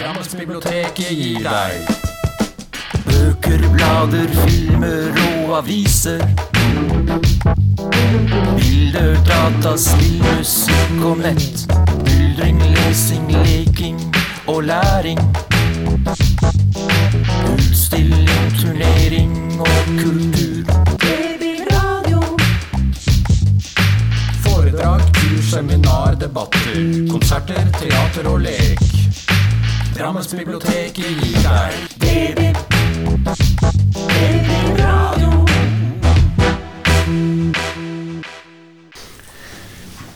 Drammensbiblioteket 0.00 1.10
gir 1.12 1.42
deg. 1.44 1.88
Bøker, 3.04 3.64
blader, 3.74 4.30
filmer 4.46 5.18
og 5.26 5.58
aviser. 5.58 6.22
Bilder, 8.56 9.18
data, 9.28 9.74
spill, 9.76 10.22
musikk 10.24 11.04
og 11.04 11.20
nett. 11.20 11.66
Myldring, 12.06 12.62
lesing, 12.78 13.28
leking 13.44 14.00
og 14.46 14.62
læring. 14.70 15.20
Utstilling, 17.52 18.56
turnering 18.56 19.36
og 19.60 19.84
kultur. 20.00 20.64
Foredrag, 24.46 25.00
kurs, 25.12 25.44
seminar, 25.52 26.14
debatter 26.14 26.80
Konserter, 27.10 27.68
teater 27.76 28.32
og 28.32 28.40
lek 28.48 28.90
Drammensbiblioteket 30.00 30.96
gir 30.96 31.42
deg 31.44 31.74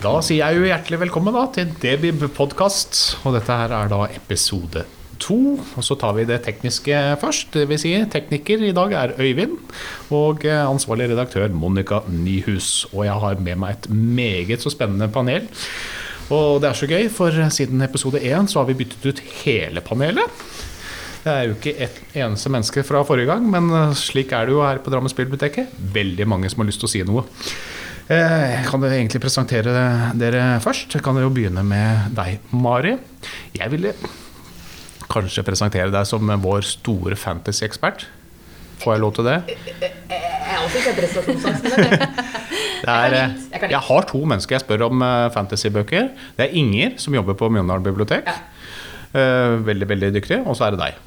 Da 0.01 0.13
sier 0.25 0.41
jeg 0.41 0.57
jo 0.57 0.65
hjertelig 0.71 1.03
velkommen 1.03 1.37
da 1.37 1.43
til 1.53 1.75
Debib 1.83 2.25
podcast, 2.33 3.19
og 3.29 3.37
dette 3.37 3.59
her 3.61 3.75
er 3.77 3.93
da 3.93 4.07
episode 4.17 4.87
to. 5.21 5.37
Og 5.61 5.85
så 5.85 5.99
tar 6.01 6.17
vi 6.17 6.25
det 6.33 6.41
tekniske 6.47 7.03
først, 7.21 7.53
det 7.53 7.67
vil 7.69 7.81
si 7.83 7.93
tekniker 8.13 8.65
i 8.65 8.73
dag 8.77 8.97
er 9.03 9.13
Øyvind, 9.21 9.59
og 10.09 10.49
eh, 10.49 10.63
ansvarlig 10.65 11.11
redaktør 11.13 11.53
Monica 11.53 12.01
Nyhus. 12.09 12.87
Og 12.95 13.05
jeg 13.05 13.21
har 13.21 13.37
med 13.37 13.61
meg 13.61 13.77
et 13.77 13.91
meget 13.93 14.65
så 14.65 14.73
spennende 14.73 15.13
panel. 15.13 15.45
Og 16.33 16.61
det 16.63 16.71
er 16.71 16.79
så 16.79 16.87
gøy, 16.89 17.09
for 17.13 17.35
siden 17.53 17.83
episode 17.85 18.21
én 18.25 18.47
så 18.49 18.63
har 18.63 18.69
vi 18.71 18.77
byttet 18.81 19.05
ut 19.11 19.21
hele 19.45 19.83
panelet. 19.85 20.45
Det 21.25 21.33
er 21.33 21.47
jo 21.49 21.55
ikke 21.57 21.73
et 21.87 22.01
eneste 22.21 22.51
menneske 22.53 22.83
fra 22.85 23.01
forrige 23.09 23.29
gang, 23.31 23.45
men 23.49 23.71
eh, 23.73 23.95
slik 23.97 24.33
er 24.37 24.45
det 24.49 24.53
jo 24.57 24.65
her 24.65 24.81
på 24.85 24.93
Drammens 24.93 25.17
biblioteket. 25.17 25.73
Veldig 25.95 26.27
mange 26.29 26.51
som 26.53 26.61
har 26.61 26.69
lyst 26.69 26.83
til 26.83 26.89
å 26.89 26.93
si 26.93 27.01
noe. 27.09 27.25
Eh, 28.13 28.59
Jeg 28.59 28.67
kan 28.69 28.85
egentlig 28.91 29.23
presentere 29.25 29.73
dere 30.21 30.43
først. 30.65 30.93
Jeg 30.99 31.05
kan 31.07 31.17
jo 31.21 31.31
begynne 31.33 31.65
med 31.65 32.13
deg, 32.17 32.43
Mari. 32.53 32.97
Jeg 33.57 33.73
ville 33.73 33.95
kanskje 35.09 35.45
presentere 35.47 35.89
deg 35.95 36.09
som 36.09 36.29
vår 36.45 36.65
store 36.69 37.17
fantasy-ekspert. 37.17 38.05
Får 38.83 38.97
jeg 38.97 39.05
lov 39.05 39.15
til 39.17 39.29
det? 39.29 39.39
Jeg 39.49 40.51
har 40.51 40.65
også 40.65 40.81
det 40.85 40.97
det 40.99 42.09
er, 42.89 43.17
Jeg 43.53 43.61
jeg 43.63 43.71
jeg 43.71 43.81
har 43.89 44.03
to 44.11 44.21
mennesker 44.25 44.57
jeg 44.59 44.65
spør 44.65 44.87
om 44.91 45.01
fantasybøker. 45.35 46.11
Det 46.37 46.49
er 46.49 46.55
Inger, 46.61 46.99
som 46.99 47.15
jobber 47.15 47.35
på 47.39 47.49
Mjøndalen 47.51 47.83
bibliotek. 47.87 48.29
Eh, 49.15 49.59
Veldig, 49.65 49.89
veldig 49.89 50.13
dyktig. 50.17 50.41
Og 50.47 50.57
så 50.59 50.67
er 50.69 50.71
det 50.77 50.81
deg. 50.85 51.03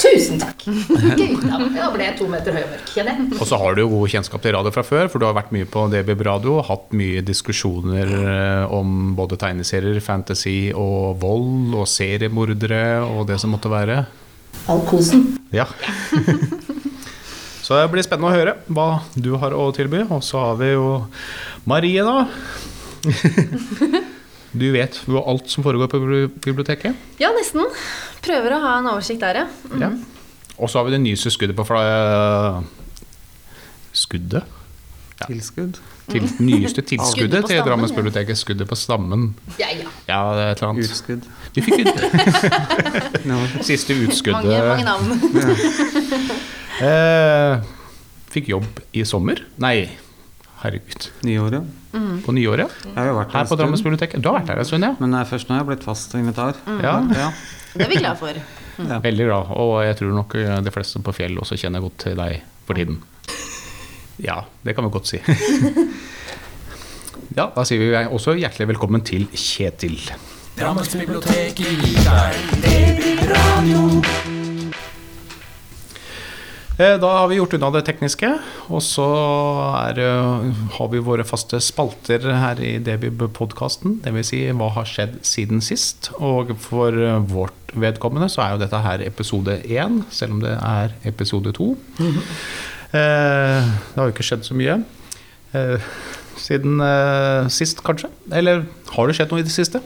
Tusen 0.00 0.36
takk! 0.40 0.66
Gøy. 1.16 1.30
Ja, 1.48 1.56
da 1.72 1.86
ble 1.94 2.04
jeg 2.04 2.16
to 2.18 2.26
meter 2.28 2.52
høy 2.52 2.60
og 2.60 2.72
mørk, 2.74 2.90
kjenner. 2.92 3.20
Og 3.40 3.46
så 3.48 3.56
har 3.60 3.76
du 3.76 3.80
jo 3.82 3.88
god 3.94 4.10
kjennskap 4.12 4.42
til 4.44 4.52
radio 4.56 4.72
fra 4.74 4.84
før, 4.84 5.08
for 5.12 5.20
du 5.20 5.24
har 5.24 5.36
vært 5.36 5.52
mye 5.56 5.68
på 5.68 5.86
DBB 5.92 6.24
Radio. 6.28 6.58
Hatt 6.68 6.92
mye 6.96 7.22
diskusjoner 7.24 8.12
eh, 8.20 8.74
om 8.76 9.14
både 9.16 9.38
tegneserier, 9.40 10.00
fantasy 10.04 10.72
og 10.76 11.16
vold 11.22 11.72
og 11.80 11.88
seriemordere 11.88 12.82
og 13.06 13.26
det 13.32 13.40
som 13.40 13.52
måtte 13.56 13.72
være. 13.72 14.02
All 14.68 14.84
kosen. 14.88 15.38
Ja. 15.56 15.64
Så 17.70 17.76
det 17.78 17.86
blir 17.92 18.02
spennende 18.02 18.32
å 18.32 18.34
høre 18.34 18.52
hva 18.74 18.84
du 19.14 19.28
har 19.38 19.54
å 19.54 19.68
tilby. 19.70 20.00
Og 20.10 20.24
så 20.26 20.40
har 20.42 20.56
vi 20.58 20.72
jo 20.72 20.86
Marie, 21.70 22.02
da. 22.02 22.24
Du 24.50 24.64
vet 24.74 24.96
jo 25.06 25.20
alt 25.22 25.46
som 25.52 25.62
foregår 25.62 25.86
på 25.92 26.00
biblioteket. 26.42 26.98
Ja, 27.22 27.30
nesten. 27.36 27.62
Prøver 28.26 28.56
å 28.56 28.58
ha 28.64 28.72
en 28.80 28.88
oversikt 28.90 29.22
der, 29.22 29.44
ja. 29.44 29.46
Mm. 29.70 29.84
Ja. 29.84 29.92
Og 30.58 30.66
så 30.66 30.80
har 30.80 30.88
vi 30.88 30.96
det 30.96 31.00
nyeste 31.04 31.30
skuddet 31.30 31.54
på 31.54 31.68
fla- 31.68 32.64
Skuddet? 33.94 34.50
Tilskudd. 35.22 35.78
Til, 36.10 36.26
nyeste 36.42 36.82
tilskuddet 36.90 37.46
til 37.46 37.62
Drammensbiblioteket. 37.62 38.34
Drammens 38.34 38.40
ja. 38.40 38.42
Skuddet 38.42 38.66
på 38.74 38.82
stammen. 38.82 39.28
Ja, 39.62 39.70
ja. 39.70 39.86
Ja, 40.10 40.20
det 40.34 40.42
er 40.42 40.54
et 40.56 40.62
eller 40.64 40.74
annet. 40.74 40.90
Utskudd. 40.90 41.30
Du 41.54 41.62
fikk 41.62 41.86
ut 41.86 43.62
Siste 43.70 43.94
siste 43.94 44.34
Mange, 44.34 44.58
mange 44.58 44.90
navn. 44.90 45.06
Eh, 46.80 47.60
fikk 48.32 48.48
jobb 48.52 48.80
i 48.96 49.02
sommer. 49.08 49.42
Nei, 49.60 49.88
herregud. 50.62 51.10
Nyåret. 51.26 51.66
På 52.24 52.32
nyåret. 52.36 52.70
Jeg 52.86 52.94
har 52.96 53.08
jo 53.10 53.16
vært 53.18 53.32
Her 53.34 53.44
på 53.48 53.56
en 53.56 53.58
Drammens 53.60 53.80
stund. 53.82 53.96
bibliotek. 53.98 54.14
Du 54.22 54.28
har 54.30 54.38
vært 54.40 54.52
her 54.54 54.62
en 54.62 54.68
stund, 54.68 54.86
ja. 54.86 54.92
Men 55.00 55.10
det 55.16 55.20
er 55.24 55.30
først 55.32 55.48
nå 55.50 55.56
jeg 55.56 55.64
har 55.64 55.68
blitt 55.72 55.84
fast 55.84 56.14
invitar. 56.14 56.54
ja. 56.80 56.94
Ja. 57.16 57.30
Det 57.74 57.84
er 57.86 57.88
vi 57.92 58.00
glad 58.02 58.18
for. 58.18 58.32
Veldig 59.08 59.26
glad. 59.26 59.50
Og 59.60 59.72
jeg 59.84 59.96
tror 60.00 60.14
nok 60.16 60.34
eh, 60.40 60.56
de 60.64 60.70
fleste 60.74 61.02
på 61.04 61.12
Fjell 61.14 61.36
også 61.42 61.58
kjenner 61.60 61.82
godt 61.84 61.98
til 62.06 62.16
deg 62.18 62.40
for 62.66 62.74
tiden. 62.78 63.02
Ja, 64.20 64.42
det 64.64 64.74
kan 64.76 64.84
vi 64.84 64.90
godt 64.90 65.06
si. 65.10 65.20
Ja, 67.36 67.44
da 67.54 67.62
sier 67.62 67.78
vi 67.78 67.90
også 68.10 68.32
hjertelig 68.34 68.66
velkommen 68.72 69.04
til 69.06 69.28
Kjetil. 69.38 69.94
Drammensbiblioteket 70.58 71.62
gir 71.62 72.02
det 72.64 72.82
blir 72.98 73.30
Eh, 73.30 74.39
Da 76.80 77.08
har 77.12 77.26
vi 77.28 77.36
gjort 77.36 77.52
unna 77.58 77.68
det 77.74 77.82
tekniske, 77.84 78.28
og 78.72 78.80
så 78.80 79.04
er, 79.82 79.98
har 80.78 80.88
vi 80.88 81.02
våre 81.04 81.26
faste 81.28 81.58
spalter 81.60 82.24
her 82.24 82.62
i 82.64 82.70
Debib-podkasten. 82.80 83.98
Dvs. 84.00 84.30
Si, 84.30 84.38
hva 84.56 84.70
har 84.78 84.88
skjedd 84.88 85.18
siden 85.26 85.60
sist? 85.64 86.08
Og 86.16 86.54
for 86.64 86.96
eh, 86.96 87.18
vårt 87.28 87.74
vedkommende 87.76 88.30
så 88.32 88.46
er 88.46 88.54
jo 88.54 88.62
dette 88.62 88.80
her 88.80 89.04
episode 89.04 89.58
én, 89.68 90.00
selv 90.08 90.38
om 90.38 90.40
det 90.46 90.56
er 90.56 90.96
episode 91.10 91.52
to. 91.58 91.74
Eh, 92.96 93.68
det 93.68 94.00
har 94.00 94.08
jo 94.08 94.14
ikke 94.14 94.26
skjedd 94.26 94.42
så 94.48 94.56
mye 94.58 94.80
eh, 95.54 95.90
siden 96.40 96.80
eh, 96.82 97.46
sist, 97.52 97.84
kanskje. 97.86 98.10
Eller 98.34 98.64
har 98.96 99.06
det 99.06 99.18
skjedd 99.18 99.34
noe 99.34 99.44
i 99.44 99.46
det 99.46 99.54
siste? 99.54 99.82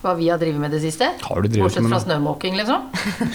Hva 0.00 0.14
vi 0.16 0.30
har 0.32 0.40
drevet 0.40 0.60
med 0.62 0.72
det 0.72 0.80
siste? 0.80 1.10
Har 1.20 1.44
du 1.44 1.48
Bortsett 1.52 1.84
med 1.84 1.92
fra 1.92 2.00
snømåking, 2.00 2.54
liksom. 2.56 2.86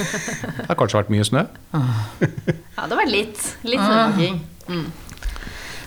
Det 0.57 0.67
har 0.71 0.77
kanskje 0.79 1.01
vært 1.03 1.11
mye 1.13 1.25
snø? 1.27 1.43
Ja, 1.75 1.83
det 2.25 2.89
har 2.89 3.01
vært 3.03 3.11
litt. 3.13 3.41
Litt 3.67 3.83
snømåking. 3.83 4.39
Mm. 4.71 4.87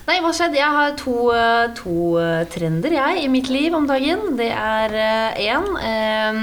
Nei, 0.09 0.15
hva 0.23 0.31
skjedde? 0.33 0.57
Jeg 0.57 0.73
har 0.73 0.95
to, 0.97 1.15
eh, 1.35 1.65
to 1.77 1.95
eh, 2.17 2.45
trender 2.49 2.95
jeg 2.95 3.19
i 3.21 3.27
mitt 3.29 3.51
liv 3.53 3.75
om 3.77 3.85
dagen. 3.85 4.23
Det 4.39 4.47
er 4.55 4.95
én 5.43 5.67
eh, 5.83 6.39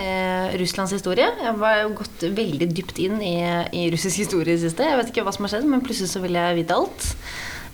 eh, 0.00 0.54
Russlands 0.62 0.94
historie. 0.94 1.26
Jeg 1.42 1.58
har 1.60 1.90
gått 1.98 2.24
veldig 2.38 2.70
dypt 2.70 3.02
inn 3.02 3.18
i, 3.20 3.34
i 3.76 3.90
russisk 3.92 4.22
historie 4.22 4.54
i 4.54 4.56
det 4.56 4.64
siste. 4.70 4.86
Jeg 4.86 5.02
vet 5.02 5.10
ikke 5.12 5.26
hva 5.26 5.34
som 5.36 5.44
har 5.44 5.52
skjedd, 5.56 5.68
men 5.68 5.82
plutselig 5.84 6.14
så 6.14 6.22
vil 6.24 6.38
jeg 6.38 6.60
vite 6.62 6.78
alt. 6.78 7.10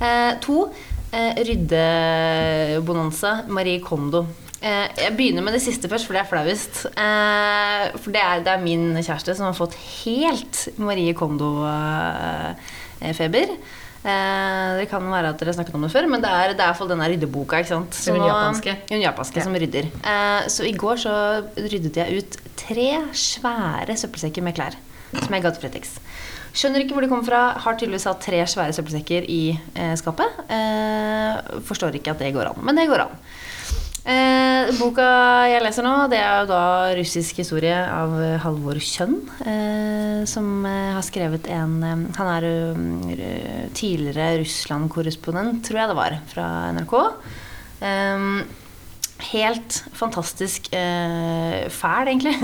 Eh, 0.00 0.32
to 0.43 0.65
eh, 1.12 1.38
ryddebonanza. 1.47 3.44
Marie 3.53 3.84
Kondo. 3.84 4.25
Eh, 4.66 4.87
jeg 4.99 5.12
begynner 5.15 5.44
med 5.47 5.54
det 5.54 5.60
siste 5.62 5.87
først, 5.91 6.06
for 6.09 6.16
det 6.16 6.22
er 6.25 6.28
flauest. 6.31 6.78
Eh, 6.91 7.84
for 8.00 8.10
det 8.15 8.22
er, 8.22 8.41
det 8.47 8.53
er 8.54 8.62
min 8.62 8.84
kjæreste 8.97 9.34
som 9.38 9.47
har 9.49 9.56
fått 9.56 9.75
helt 10.03 10.54
Marie 10.82 11.12
Kondo-feber. 11.16 13.49
Eh, 14.06 14.71
det 14.81 14.87
kan 14.91 15.03
være 15.10 15.28
at 15.32 15.38
dere 15.41 15.50
har 15.50 15.59
snakket 15.59 15.76
om 15.78 15.84
det 15.87 15.94
før, 15.94 16.05
men 16.10 16.21
det 16.22 16.31
er, 16.31 16.47
det 16.55 16.62
er 16.62 16.69
iallfall 16.71 16.91
denne 16.91 17.10
ryddeboka. 17.12 17.55
ikke 17.62 17.75
sant? 17.75 17.93
Så 17.94 17.99
Hun 18.15 18.26
japanske. 18.26 18.72
Hun 18.91 19.05
japanske 19.05 19.38
som 19.47 19.55
rydder. 19.59 19.84
Eh, 20.03 20.43
så 20.53 20.60
i 20.66 20.78
går 20.78 20.97
så 21.05 21.15
ryddet 21.59 21.97
jeg 22.03 22.10
ut 22.22 22.32
tre 22.59 22.88
svære 23.12 23.94
søppelsekker 24.03 24.43
med 24.47 24.55
klær. 24.59 24.75
Som 25.12 25.32
jeg 25.34 25.43
ga 25.44 25.50
til 25.55 25.62
Fretex. 25.62 25.84
Skjønner 26.56 26.81
ikke 26.82 26.94
hvor 26.97 27.05
de 27.05 27.10
kommer 27.12 27.26
fra. 27.26 27.41
Har 27.62 27.75
tydeligvis 27.76 28.09
hatt 28.09 28.25
tre 28.25 28.38
svære 28.49 28.72
søppelsekker 28.75 29.22
i 29.31 29.43
skapet. 30.00 30.28
Eh, 30.50 31.34
forstår 31.69 31.91
ikke 31.99 32.12
at 32.16 32.22
det 32.25 32.34
går 32.34 32.47
an, 32.50 32.60
men 32.66 32.75
det 32.78 32.88
går 32.91 33.00
an. 33.06 33.15
Eh, 34.06 34.69
boka 34.78 35.05
jeg 35.50 35.62
leser 35.65 35.83
nå, 35.83 35.93
det 36.12 36.21
er 36.22 36.44
jo 36.44 36.50
da 36.53 36.61
russisk 36.94 37.41
historie 37.43 37.75
av 37.75 38.12
eh, 38.22 38.37
Halvor 38.44 38.78
Kjønn. 38.78 39.17
Eh, 39.43 40.20
som 40.31 40.61
eh, 40.62 40.93
har 40.94 41.03
skrevet 41.03 41.49
en 41.50 41.81
eh, 41.82 42.05
Han 42.20 42.31
er 42.37 42.47
eh, 42.47 43.64
tidligere 43.75 44.37
Russland-korrespondent, 44.44 45.64
tror 45.67 45.82
jeg 45.82 45.91
det 45.91 45.99
var, 45.99 46.17
fra 46.31 46.47
NRK. 46.79 46.94
Eh, 47.82 48.31
helt 49.32 49.82
fantastisk 49.97 50.69
fæl, 50.70 52.08
egentlig. 52.12 52.35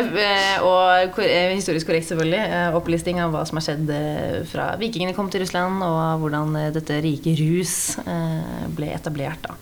Og 0.70 1.18
historisk 1.20 1.90
korrekt, 1.90 2.08
selvfølgelig. 2.08 2.62
Opplisting 2.74 3.20
av 3.20 3.34
hva 3.36 3.42
som 3.46 3.60
har 3.60 3.66
skjedd 3.66 3.92
fra 4.48 4.70
vikingene 4.80 5.12
kom 5.14 5.28
til 5.30 5.44
Russland, 5.44 5.84
og 5.84 6.24
hvordan 6.24 6.56
dette 6.72 7.02
rike 7.04 7.36
rus 7.36 7.76
ble 8.80 8.88
etablert. 8.96 9.44
da. 9.44 9.58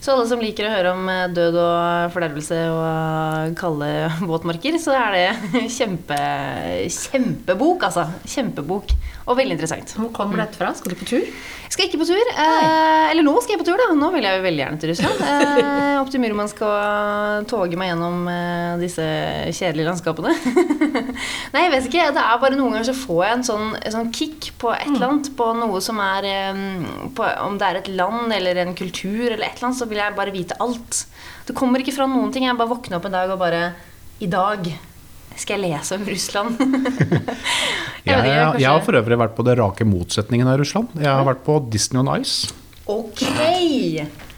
Så 0.00 0.12
alle 0.14 0.26
som 0.30 0.42
liker 0.42 0.68
å 0.68 0.72
høre 0.72 0.94
om 0.94 1.08
eh, 1.10 1.26
død 1.34 1.58
og 1.62 2.14
fordervelse 2.14 2.60
og 2.72 3.56
kalde 3.58 3.90
våtmarker, 4.30 4.78
så 4.82 4.94
er 4.98 5.16
det 5.16 5.66
kjempe, 5.78 6.20
kjempebok, 6.92 7.88
altså. 7.90 8.08
Kjempebok. 8.28 8.96
Og 9.26 9.34
veldig 9.40 9.56
interessant. 9.56 9.90
Hvor 9.98 10.12
kommer 10.14 10.44
dette 10.44 10.58
fra? 10.58 10.70
Skal 10.78 10.92
du 10.94 11.00
på 11.00 11.08
tur? 11.08 11.24
Jeg 11.66 11.74
skal 11.74 11.88
ikke 11.88 11.98
på 11.98 12.06
tur. 12.06 12.28
Eh, 12.30 13.08
eller 13.10 13.24
nå 13.26 13.32
skal 13.42 13.56
jeg 13.56 13.60
på 13.64 13.66
tur, 13.66 13.80
da. 13.80 13.88
Nå 13.98 14.12
vil 14.14 14.22
jeg 14.22 14.38
jo 14.38 14.44
veldig 14.44 14.62
gjerne 14.62 14.78
til 14.78 14.92
Russland. 14.92 15.22
Eh, 15.26 15.96
opp 15.98 16.12
til 16.12 16.22
Murmansk 16.22 16.60
og 16.62 17.48
toge 17.50 17.78
meg 17.80 17.90
gjennom 17.90 18.28
eh, 18.30 18.76
disse 18.78 19.06
kjedelige 19.50 19.88
landskapene. 19.88 20.30
Nei, 21.56 21.64
jeg 21.64 21.72
vet 21.74 21.88
ikke. 21.90 22.04
Det 22.14 22.22
er 22.22 22.38
bare 22.44 22.54
noen 22.54 22.76
ganger 22.76 22.86
så 22.92 22.94
får 23.00 23.22
jeg 23.24 23.38
en 23.38 23.44
sånn, 23.48 23.74
en 23.80 23.96
sånn 23.96 24.12
kick 24.14 24.52
på 24.62 24.70
et 24.76 24.86
eller 24.92 25.08
annet. 25.08 25.32
På 25.40 25.50
noe 25.58 25.82
som 25.82 25.98
er 26.06 26.30
eh, 26.30 26.62
på, 27.18 27.26
Om 27.48 27.58
det 27.58 27.66
er 27.72 27.80
et 27.80 27.90
land 27.98 28.30
eller 28.38 28.62
en 28.62 28.74
kultur 28.78 29.26
eller 29.32 29.48
et 29.48 29.58
eller 29.58 29.72
annet, 29.72 29.80
så 29.82 29.85
vil 29.90 30.00
jeg 30.02 30.16
bare 30.16 30.34
vite 30.34 30.58
alt. 30.62 31.04
Det 31.46 31.54
kommer 31.56 31.82
ikke 31.82 31.94
fra 31.96 32.06
noen 32.10 32.32
ting. 32.34 32.44
Jeg 32.48 32.58
bare 32.58 32.72
våkner 32.74 32.98
opp 32.98 33.08
en 33.08 33.16
dag 33.16 33.32
og 33.34 33.40
bare 33.42 33.62
I 34.20 34.28
dag 34.32 34.68
skal 35.36 35.60
jeg 35.60 35.72
lese 35.72 35.96
om 35.98 36.04
Russland. 36.08 36.60
jeg 38.06 38.12
jeg, 38.12 38.28
Jeg, 38.30 38.60
jeg, 38.62 38.68
har 38.70 38.84
for 38.86 38.96
øvrig 39.00 39.18
vært 39.20 39.34
på 39.36 39.44
det 39.46 39.58
rake 39.60 39.84
motsetningen 39.88 40.48
av 40.48 40.60
Russland. 40.62 40.94
Jeg 40.96 41.10
har 41.12 41.26
vært 41.28 41.42
på 41.46 41.58
Disney 41.72 42.00
on 42.00 42.12
Ice. 42.20 42.52
Ok! 42.86 43.22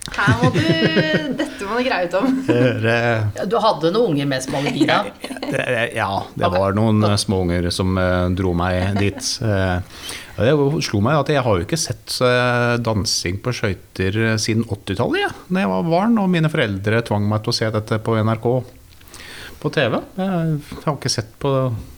Her 0.09 0.39
må 0.41 0.49
du 0.55 0.63
Dette 1.37 1.67
må 1.69 1.77
du 1.79 1.85
greie 1.85 2.07
ut 2.09 2.15
om. 2.17 2.39
Eh, 2.49 3.45
Du 3.47 3.59
hadde 3.61 3.91
noen 3.93 4.15
unger 4.15 4.29
med 4.31 4.43
som 4.45 4.57
Allegina. 4.59 5.03
det- 5.21 5.93
Ja, 5.95 6.25
det 6.35 6.49
var 6.55 6.73
noen 6.77 7.05
eh, 7.05 7.17
småunger 7.21 7.69
som 7.71 7.93
eh, 8.01 8.29
dro 8.39 8.55
meg 8.57 8.97
dit. 8.99 9.21
Det 10.39 10.53
slo 10.87 11.01
meg 11.03 11.19
at 11.19 11.31
jeg 11.33 11.43
har 11.43 11.59
jo 11.59 11.67
ikke 11.67 11.81
sett 11.81 12.15
eh, 12.23 12.77
dansing 12.79 13.41
på 13.43 13.55
skøyter 13.59 14.19
eh, 14.23 14.37
siden 14.39 14.63
80-tallet, 14.69 15.25
jeg, 15.25 15.35
da 15.51 15.65
jeg 15.65 15.71
var 15.73 15.89
barn. 15.89 16.15
Og 16.23 16.31
mine 16.31 16.51
foreldre 16.53 17.03
tvang 17.09 17.27
meg 17.27 17.43
til 17.43 17.55
å 17.55 17.57
se 17.59 17.71
dette 17.75 17.99
på 18.07 18.15
NRK 18.23 18.47
på 19.59 19.73
TV. 19.75 19.99
Jeg 20.21 20.61
har 20.85 20.95
ikke 20.95 21.11
sett 21.11 21.33
på 21.43 21.53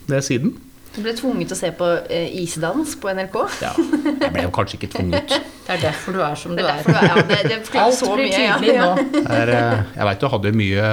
det 0.08 0.22
siden. 0.24 0.54
Du 0.90 1.02
ble 1.04 1.12
tvunget 1.14 1.46
til 1.52 1.54
å 1.54 1.58
se 1.60 1.68
på 1.78 1.86
eh, 2.10 2.28
isdans 2.42 2.96
på 2.98 3.12
NRK. 3.14 3.36
Ja, 3.62 3.70
jeg 3.78 4.32
ble 4.34 4.42
jo 4.42 4.50
kanskje 4.56 4.78
ikke 4.80 4.88
tvunget. 4.96 5.34
Det 5.70 5.76
er 5.76 5.82
derfor 5.84 6.16
du 6.16 6.20
er 6.26 6.34
som 6.34 6.50
du 6.56 6.58
Det 6.58 6.66
er 6.66 6.80
er. 6.82 6.96
er 6.98 7.04
ja, 7.06 7.22
det, 7.28 7.36
det 7.46 7.78
Alt 7.78 7.94
så 7.94 8.08
blir 8.16 8.26
mye. 8.26 8.38
tydelig 8.40 8.72
Ja. 8.74 8.88
nå. 8.90 9.20
Er, 9.38 9.52
eh, 9.54 9.82
jeg 9.94 10.08
veit 10.08 10.24
du 10.24 10.26
hadde 10.32 10.52
mye 10.58 10.88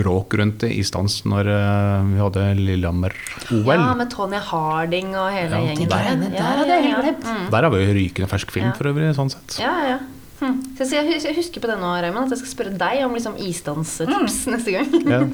bråk 0.00 0.34
rundt 0.40 0.64
isdans 0.66 1.20
når 1.30 1.50
eh, 1.54 2.08
vi 2.10 2.18
hadde 2.24 2.46
Lillehammer-OL. 2.58 3.70
Ja, 3.70 3.92
med 4.00 4.10
Tony 4.10 4.40
Harding 4.50 5.14
og 5.14 5.30
hele 5.30 5.60
Ja, 5.60 5.62
gjengen 5.68 5.88
der- 5.94 6.10
der. 6.10 6.34
der 6.34 6.50
hadde 6.64 6.80
jeg 6.80 6.90
glemt. 6.98 7.22
Mm. 7.30 7.46
Der 7.54 7.62
har 7.68 7.70
vi 7.76 7.84
jo 7.84 7.94
rykende 8.00 8.30
fersk 8.34 8.50
film 8.56 8.66
Ja. 8.72 8.74
for 8.80 8.90
øvrig, 8.90 9.14
sånn 9.14 9.30
sett. 9.30 9.60
Ja, 9.62 9.74
ja, 9.92 9.98
ja. 10.40 10.48
Hm. 10.50 10.56
Så 10.76 10.88
jeg, 10.90 11.06
hus- 11.08 11.24
jeg 11.24 11.36
husker 11.36 11.62
på 11.62 11.68
det 11.70 11.76
nå, 11.80 11.90
Raymond, 12.02 12.26
at 12.26 12.34
jeg 12.34 12.40
skal 12.42 12.50
spørre 12.50 12.78
deg 12.80 13.04
om 13.06 13.14
liksom 13.14 13.36
isdanstips 13.38 14.38
neste 14.50 14.74
gang. 14.74 14.94
Ja. 15.08 15.22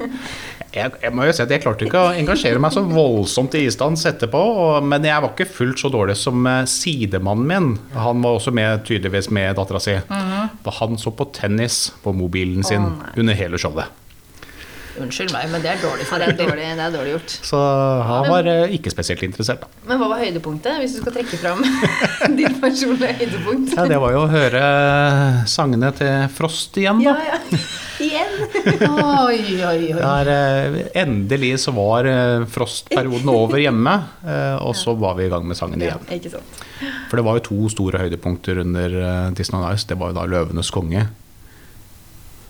Jeg, 0.71 0.93
jeg 1.03 1.11
må 1.11 1.25
jo 1.27 1.33
si 1.35 1.41
at 1.43 1.49
jeg 1.51 1.59
klarte 1.65 1.83
ikke 1.83 1.99
å 1.99 2.11
engasjere 2.15 2.59
meg 2.63 2.71
så 2.71 2.79
voldsomt 2.87 3.57
i 3.59 3.65
isdans 3.67 4.05
etterpå, 4.07 4.39
og, 4.39 4.85
men 4.87 5.03
jeg 5.03 5.19
var 5.19 5.33
ikke 5.33 5.43
fullt 5.51 5.81
så 5.83 5.89
dårlig 5.91 6.15
som 6.15 6.45
eh, 6.47 6.61
sidemannen 6.63 7.49
min. 7.49 7.67
Han 7.91 8.23
var 8.23 8.37
også 8.37 8.53
med, 8.55 8.85
tydeligvis 8.87 9.27
med 9.35 9.57
dattera 9.59 9.81
si. 9.83 9.97
For 10.63 10.77
han 10.79 10.95
så 11.01 11.11
på 11.11 11.27
tennis 11.35 11.89
på 12.05 12.13
mobilen 12.15 12.63
sin 12.63 12.87
oh, 12.87 13.03
under 13.19 13.35
hele 13.35 13.59
showet. 13.59 13.91
Unnskyld 15.01 15.31
meg, 15.33 15.47
men 15.51 15.63
det 15.63 15.71
er 15.73 15.79
dårlig 15.81 16.05
Ja, 16.05 16.09
for 16.11 16.21
det 16.21 16.27
er 16.27 16.35
deg. 16.37 16.47
dårlig, 16.51 16.65
det 16.77 16.85
er 16.85 16.93
dårlig 16.95 17.13
gjort. 17.15 17.35
Så 17.49 17.59
han 18.11 18.27
var 18.29 18.47
men, 18.47 18.73
ikke 18.77 18.91
spesielt 18.93 19.23
interessert. 19.27 19.61
Da. 19.65 19.67
Men 19.89 20.01
hva 20.01 20.09
var 20.13 20.21
høydepunktet, 20.23 20.77
hvis 20.81 20.95
du 20.95 21.01
skal 21.01 21.15
trekke 21.17 21.39
fram 21.41 21.63
ditt 22.39 22.57
personlige 22.61 23.13
høydepunkt? 23.21 23.75
Ja, 23.77 23.85
det 23.89 23.99
var 24.03 24.15
jo 24.15 24.23
å 24.25 24.31
høre 24.31 24.63
sangene 25.49 25.91
til 25.97 26.27
Frost 26.35 26.77
igjen, 26.81 27.01
Ja, 27.05 27.15
da. 27.17 27.31
ja. 27.33 27.61
Igjen. 28.01 28.31
Oi, 28.81 29.41
oi, 29.61 29.93
oi. 29.93 29.93
Der, 29.93 30.29
eh, 30.33 30.77
endelig 31.03 31.51
så 31.61 31.73
var 31.75 32.07
Frost-perioden 32.49 33.29
over 33.29 33.61
hjemme, 33.61 33.93
eh, 34.25 34.55
og 34.65 34.73
så 34.79 34.95
var 34.97 35.17
vi 35.19 35.27
i 35.27 35.31
gang 35.33 35.45
med 35.45 35.59
sangen 35.59 35.81
igjen. 35.83 36.01
Ja, 36.09 36.17
Ikke 36.17 36.31
sant. 36.33 36.61
For 37.11 37.19
det 37.19 37.25
var 37.27 37.37
jo 37.37 37.43
to 37.45 37.69
store 37.69 38.01
høydepunkter 38.01 38.63
under 38.63 38.95
eh, 39.01 39.31
Disney 39.37 39.59
on 39.61 39.67
Ice. 39.75 39.85
Det 39.89 39.99
var 40.01 40.09
jo 40.13 40.17
da 40.17 40.25
'Løvenes 40.25 40.71
konge' 40.73 41.05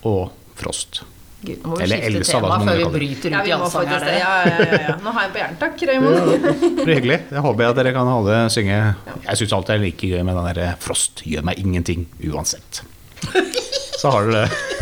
og 0.08 0.30
Frost. 0.58 1.02
Gud, 1.42 1.58
må 1.66 1.76
vi 1.76 1.82
Eller 1.84 2.04
Elsa, 2.06 2.38
da, 2.38 2.48
tema 2.48 2.58
som 2.58 2.68
før 2.68 2.76
vi 2.78 2.84
bryter 2.96 3.28
ut 3.28 3.32
Ja, 3.34 3.40
vi 3.42 3.50
i 3.50 3.56
må 3.58 3.64
allsang 3.66 3.88
det. 3.88 3.98
dere. 4.04 4.18
Ja, 4.18 4.34
ja, 4.46 4.58
ja, 4.62 4.80
ja. 4.88 4.96
Nå 5.02 5.14
har 5.16 5.24
jeg 5.26 5.32
på 5.34 5.40
hjernen. 5.42 5.58
Takk, 5.62 5.82
Raymond. 5.90 6.46
Det 6.78 6.84
blir 6.86 6.94
hyggelig. 7.00 7.18
Jeg 7.32 7.44
håper 7.48 7.66
at 7.72 7.80
dere 7.80 7.94
kan 7.96 8.12
alle 8.14 8.38
synge. 8.54 8.78
Jeg 9.26 9.40
syns 9.42 9.56
alltid 9.58 9.72
det 9.74 9.78
er 9.80 9.84
like 9.88 10.12
gøy 10.14 10.22
med 10.28 10.38
den 10.38 10.48
derre 10.52 10.70
'Frost 10.78 11.24
gjør 11.26 11.42
meg 11.50 11.58
ingenting 11.58 12.06
uansett'. 12.30 12.82
Så 13.98 14.10
har 14.10 14.30
dere 14.30 14.46
det. 14.46 14.81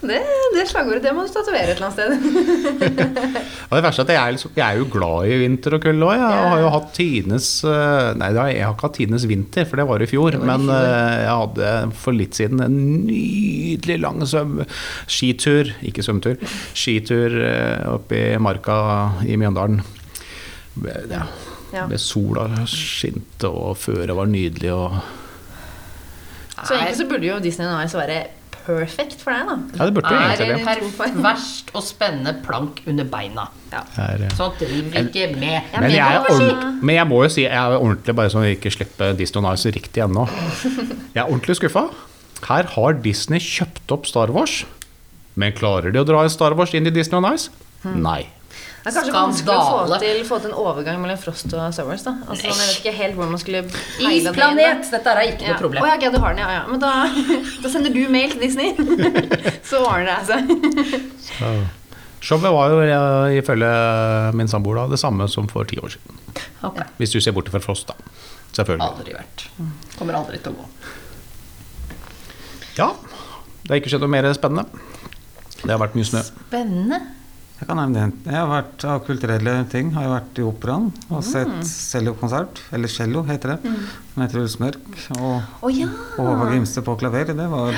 Det, 0.00 0.16
det 0.54 0.62
slagordet 0.70 1.02
det 1.04 1.10
må 1.12 1.26
du 1.26 1.32
tatovere 1.34 1.74
et 1.74 1.76
eller 1.76 1.90
annet 1.90 1.98
sted. 1.98 3.10
Og 3.68 3.74
det 3.76 3.82
verste 3.84 4.00
er 4.00 4.06
at 4.06 4.12
jeg 4.14 4.20
er, 4.22 4.32
liksom, 4.36 4.52
jeg 4.56 4.64
er 4.64 4.78
jo 4.80 4.86
glad 4.94 5.26
i 5.28 5.36
vinter 5.42 5.76
og 5.76 5.82
kulde 5.84 6.06
òg. 6.08 6.14
Jeg 6.16 6.22
Ja. 6.24 6.46
har 6.54 6.60
jo 6.62 6.70
hatt 6.72 6.88
tidenes 6.96 7.48
eh, 7.68 8.06
Nei, 8.16 8.30
jeg 8.32 8.64
har 8.64 8.72
ikke 8.72 8.86
hatt 8.88 8.96
tidenes 8.96 9.26
vinter, 9.28 9.68
for 9.68 9.76
det 9.82 9.86
var 9.90 10.00
i 10.00 10.08
fjor. 10.08 10.38
Var 10.38 10.40
i 10.40 10.48
men 10.48 10.64
fjor. 10.70 10.88
eh, 10.88 11.18
jeg 11.26 11.36
hadde 11.42 11.74
for 12.00 12.16
litt 12.16 12.40
siden 12.40 12.64
en 12.64 12.78
nydelig 13.10 13.98
lang 14.00 14.24
svøm, 14.24 14.56
skitur, 15.10 15.74
ikke 15.84 16.06
svømmetur, 16.06 16.40
skitur 16.72 17.36
oppi 17.92 17.94
oppe 18.00 18.24
i 18.32 18.40
marka 18.40 18.80
i 19.28 19.36
Mjøndalen. 19.36 19.82
Ja, 21.12 21.26
Ja. 21.70 21.84
Med 21.86 22.00
sola 22.02 22.48
skinte, 22.66 23.46
og 23.46 23.76
føret 23.78 24.10
var 24.16 24.26
nydelig. 24.26 24.72
Og, 24.74 24.96
Så 26.66 26.74
egentlig 26.74 26.96
så 26.98 27.06
burde 27.12 27.28
jo 27.28 27.36
Disney 27.44 27.68
Nice 27.68 27.92
Ice 27.92 28.00
være 28.00 28.16
perfect 28.66 29.20
for 29.22 29.32
deg, 29.34 29.46
da. 29.48 29.56
ja, 29.78 29.86
det 29.88 29.94
burde 29.96 30.10
Er 30.14 30.42
egentlig 30.44 30.96
det. 30.98 31.22
verst 31.24 31.70
og 31.74 31.82
spenne 31.86 32.32
plank 32.44 32.82
under 32.86 33.04
beina. 33.04 33.48
Ja. 33.72 33.82
Er, 33.96 34.24
eh, 34.26 34.34
Sånt 34.36 34.58
driver 34.58 34.90
vi 34.90 35.04
ikke 35.06 35.36
med. 35.38 35.62
Jeg 35.72 35.80
Men 35.80 35.90
jeg, 35.90 36.00
er 36.00 36.30
ordent- 36.30 36.82
men 36.82 36.94
jeg 36.96 37.06
må 37.06 37.22
jo 37.22 37.28
si 37.28 37.42
jeg 37.42 37.52
er 37.52 37.76
ordentlig 37.78 38.16
bare 38.16 38.30
sånn 38.30 38.48
ikke 38.50 38.72
slipper 38.74 39.16
Disney 39.16 39.42
on 39.44 39.52
Ice 39.54 39.70
riktig 39.70 40.02
ennå. 40.04 40.26
Jeg 41.14 41.24
er 41.24 41.28
ordentlig 41.30 41.56
skuffa. 41.58 41.88
Her 42.48 42.64
har 42.76 42.92
Disney 43.02 43.38
kjøpt 43.38 43.90
opp 43.92 44.06
Star 44.06 44.30
Wars. 44.32 44.64
Men 45.36 45.52
klarer 45.52 45.92
de 45.92 45.98
å 46.00 46.04
dra 46.06 46.26
Star 46.28 46.54
Wars 46.54 46.72
inn 46.74 46.86
i 46.86 46.90
Disney 46.90 47.18
on 47.18 47.26
Ice? 47.34 47.50
Nei. 47.84 48.26
Det 48.80 48.88
er 48.88 48.94
kanskje 48.96 49.12
vanskelig 49.12 49.52
å 49.52 49.64
få 49.90 49.96
til, 50.00 50.20
få 50.24 50.36
til 50.40 50.50
en 50.50 50.56
overgang 50.56 51.00
mellom 51.02 51.18
Frost 51.20 51.50
og 51.52 51.74
Star 51.76 51.84
Wars. 51.84 52.04
da 52.06 52.14
altså, 52.24 52.46
Jeg 52.46 52.56
vet 52.56 52.78
ikke 52.78 52.92
helt 52.96 53.18
hvordan 53.18 53.34
man 53.34 53.42
skulle. 53.42 53.60
Isplanet! 54.08 54.86
Dette 54.94 55.12
er 55.12 55.20
ikke 55.26 55.44
Ja. 55.44 55.52
noe 55.52 55.60
problem. 55.60 55.82
Oh, 55.84 55.90
ja, 55.90 56.10
du 56.10 56.18
har 56.22 56.32
den, 56.32 56.40
ja, 56.40 56.48
ja. 56.54 56.62
Men 56.70 56.80
da, 56.80 56.92
da 57.62 57.68
sender 57.68 57.92
du 57.92 58.00
mail 58.08 58.32
til 58.32 58.40
Disney. 58.40 58.72
Så 59.68 59.82
ordner 59.84 60.16
det 60.16 60.30
seg. 60.32 61.68
Showet 62.24 62.52
var 62.52 62.72
jo 62.72 62.80
ifølge 63.40 63.68
min 64.36 64.48
samboer 64.48 64.82
da, 64.82 64.86
det 64.94 65.00
samme 65.00 65.28
som 65.28 65.48
for 65.48 65.68
ti 65.68 65.76
år 65.80 65.92
siden. 65.98 66.24
Okay. 66.64 66.88
Hvis 67.00 67.12
du 67.12 67.20
ser 67.20 67.36
bort 67.36 67.52
fra 67.52 67.60
Frost, 67.60 67.92
da. 67.92 67.94
Selvfølgelig. 68.56 68.88
Aldri 68.88 69.14
vært. 69.14 69.46
Kommer 69.98 70.16
aldri 70.24 70.40
til 70.40 70.52
å 70.52 70.60
gå. 70.60 70.66
Ja. 72.80 72.90
Det 73.62 73.74
har 73.74 73.80
ikke 73.80 73.92
skjedd 73.92 74.04
noe 74.04 74.12
mer 74.16 74.32
spennende. 74.36 74.64
Det 75.60 75.68
har 75.68 75.80
vært 75.80 75.96
mye 76.00 76.08
snø. 76.08 76.24
Spennende. 76.24 77.00
Jeg 77.60 77.68
kan 77.68 77.76
nevne 77.76 78.06
det. 78.08 78.30
Jeg 78.32 78.38
har 78.40 78.48
vært 78.48 78.84
av 78.88 79.02
kulturelle 79.04 79.52
ting. 79.68 79.90
Har 79.92 80.06
jeg 80.06 80.12
vært 80.14 80.38
i 80.40 80.44
operaen 80.48 80.86
og 81.12 81.24
sett 81.26 81.50
cellokonsert. 81.68 82.62
Eller 82.72 82.88
cello, 82.88 83.20
heter 83.28 83.52
det. 83.52 83.72
Med 84.16 84.30
Truls 84.32 84.54
Mørk 84.62 84.86
og, 85.18 85.42
oh, 85.60 85.68
ja. 85.68 85.90
og 86.16 86.24
Håvard 86.24 86.54
Grimstad 86.54 86.86
på 86.86 86.94
klaver. 87.02 87.34
Det 87.36 87.48
var 87.52 87.76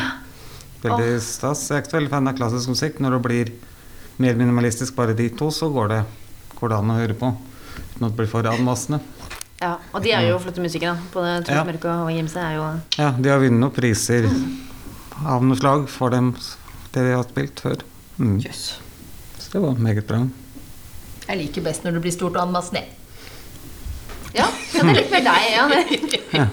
veldig 0.85 1.09
stas. 1.27 1.65
Jeg 1.71 1.81
er 1.81 1.83
ikke 1.83 1.97
veldig 1.99 2.13
fan 2.15 2.31
av 2.31 2.37
klassisk 2.39 2.71
musikk. 2.71 3.01
Når 3.03 3.17
det 3.17 3.23
blir 3.27 3.51
mer 4.23 4.39
minimalistisk, 4.39 4.95
bare 4.95 5.17
de 5.19 5.27
to, 5.35 5.51
så 5.51 5.67
går 5.75 5.91
det, 5.97 6.01
går 6.61 6.71
det 6.71 6.79
an 6.79 6.95
å 6.95 7.01
høre 7.01 7.19
på. 7.19 7.33
Uten 7.73 8.07
at 8.07 8.13
det 8.13 8.17
blir 8.23 8.31
for 8.31 8.47
anmassende. 8.53 9.03
ja. 9.63 9.75
Og 9.93 10.03
de 10.07 10.15
er 10.15 10.29
jo 10.31 10.39
flotte 10.43 10.63
musikere. 10.63 10.95
Både 11.15 11.41
Truls 11.43 11.59
Ja. 11.59 11.67
Mørk 11.67 11.85
og 11.91 12.05
Håvard 12.05 12.17
Gimse 12.21 12.39
er 12.39 12.55
jo 12.61 12.69
Ja, 13.03 13.11
de 13.19 13.35
har 13.35 13.43
vunnet 13.43 13.59
noen 13.59 13.75
priser 13.75 14.31
av 15.27 15.43
noe 15.43 15.59
slag 15.59 15.89
for 15.91 16.11
dem, 16.15 16.33
det 16.95 17.03
de 17.03 17.13
har 17.19 17.27
spilt 17.27 17.61
før. 17.67 17.83
Mm. 18.19 18.39
Jøss. 18.47 18.65
Det 19.53 19.61
var 19.61 19.77
meget 19.77 20.07
bra. 20.09 20.23
Jeg 21.29 21.39
liker 21.39 21.65
best 21.65 21.85
når 21.85 21.99
du 21.99 22.05
blir 22.05 22.15
stort 22.15 22.37
og 22.39 22.47
anmassende. 22.47 22.87
Ja, 24.33 24.47
ja 24.73 24.81
det 24.81 24.95
er 24.95 24.97
litt 24.97 25.13
mer 25.13 25.27
deg. 25.27 25.49
Ja, 25.53 25.67
ja. 26.41 26.47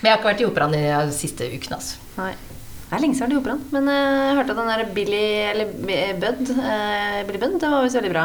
Men 0.00 0.08
jeg 0.08 0.14
har 0.14 0.22
ikke 0.22 0.30
vært 0.30 0.40
i 0.40 0.46
operaen 0.48 0.76
de 0.76 1.12
siste 1.12 1.44
ukene. 1.52 1.76
Altså. 1.76 2.00
Nei. 2.16 2.32
Det 2.90 2.96
er 2.96 3.02
lenge 3.04 3.18
siden 3.18 3.30
jeg 3.30 3.36
har 3.36 3.36
vært 3.36 3.36
i 3.36 3.40
operaen. 3.42 3.66
Men 3.76 3.90
eh, 3.92 4.22
jeg 4.24 4.38
hørte 4.40 4.54
at 4.54 4.62
den 4.62 4.72
der 4.72 4.94
Billy 4.96 5.26
Eller 5.50 5.74
Bud, 6.24 6.54
eh, 6.56 7.20
Billy 7.28 7.42
Bud, 7.42 7.60
det 7.60 7.72
var 7.74 7.84
visst 7.84 8.00
veldig 8.00 8.14
bra. 8.16 8.24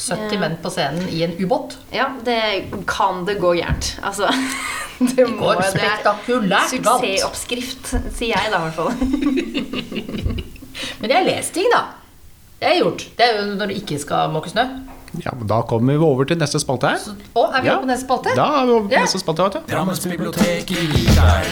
70 0.00 0.40
menn 0.40 0.54
på 0.62 0.70
scenen 0.72 1.10
i 1.12 1.24
en 1.26 1.34
ubåt. 1.42 1.76
Ja, 1.92 2.06
det 2.24 2.40
kan 2.88 3.26
det 3.26 3.40
gå 3.42 3.52
gærent. 3.58 3.96
Altså 4.06 4.30
Det, 5.00 5.16
Det 5.16 5.26
går 5.34 5.60
spektakulært 5.64 6.74
galt. 6.84 7.04
Suksessoppskrift, 7.04 7.94
sier 8.16 8.36
jeg 8.36 8.52
da, 8.52 8.60
i 8.60 8.64
hvert 8.68 8.76
fall. 8.76 8.92
Men 11.00 11.08
jeg 11.08 11.16
har 11.16 11.26
lest 11.26 11.56
ting, 11.56 11.68
da. 11.72 11.99
Det 12.60 12.68
er 12.68 12.78
gjort. 12.82 13.04
Det 13.16 13.24
er 13.26 13.38
jo 13.40 13.44
når 13.56 13.70
det 13.72 13.76
ikke 13.80 13.98
skal 14.02 14.32
måke 14.34 14.50
snø. 14.52 14.64
Ja, 15.24 15.32
men 15.34 15.46
Da 15.50 15.62
kommer 15.66 15.96
vi 15.96 16.04
over 16.06 16.24
til 16.28 16.38
neste 16.38 16.60
spalte 16.62 16.90
her. 16.92 16.98
Å, 17.34 17.44
er 17.56 17.62
vi 17.64 17.68
Ja. 17.70 17.78
på 17.80 17.86
neste 17.88 18.04
spalte? 18.06 18.34
Da 18.36 18.44
er 18.60 18.66
vi 18.66 18.72
over 18.72 18.88
på 18.88 18.92
Ja. 18.92 19.00
neste 19.06 19.18
spalte. 19.18 19.42
vet 19.42 19.52
du. 19.52 19.72
Drammens 19.72 20.00
bibliotek 20.06 20.70
i 20.70 20.86
Likar. 20.92 21.44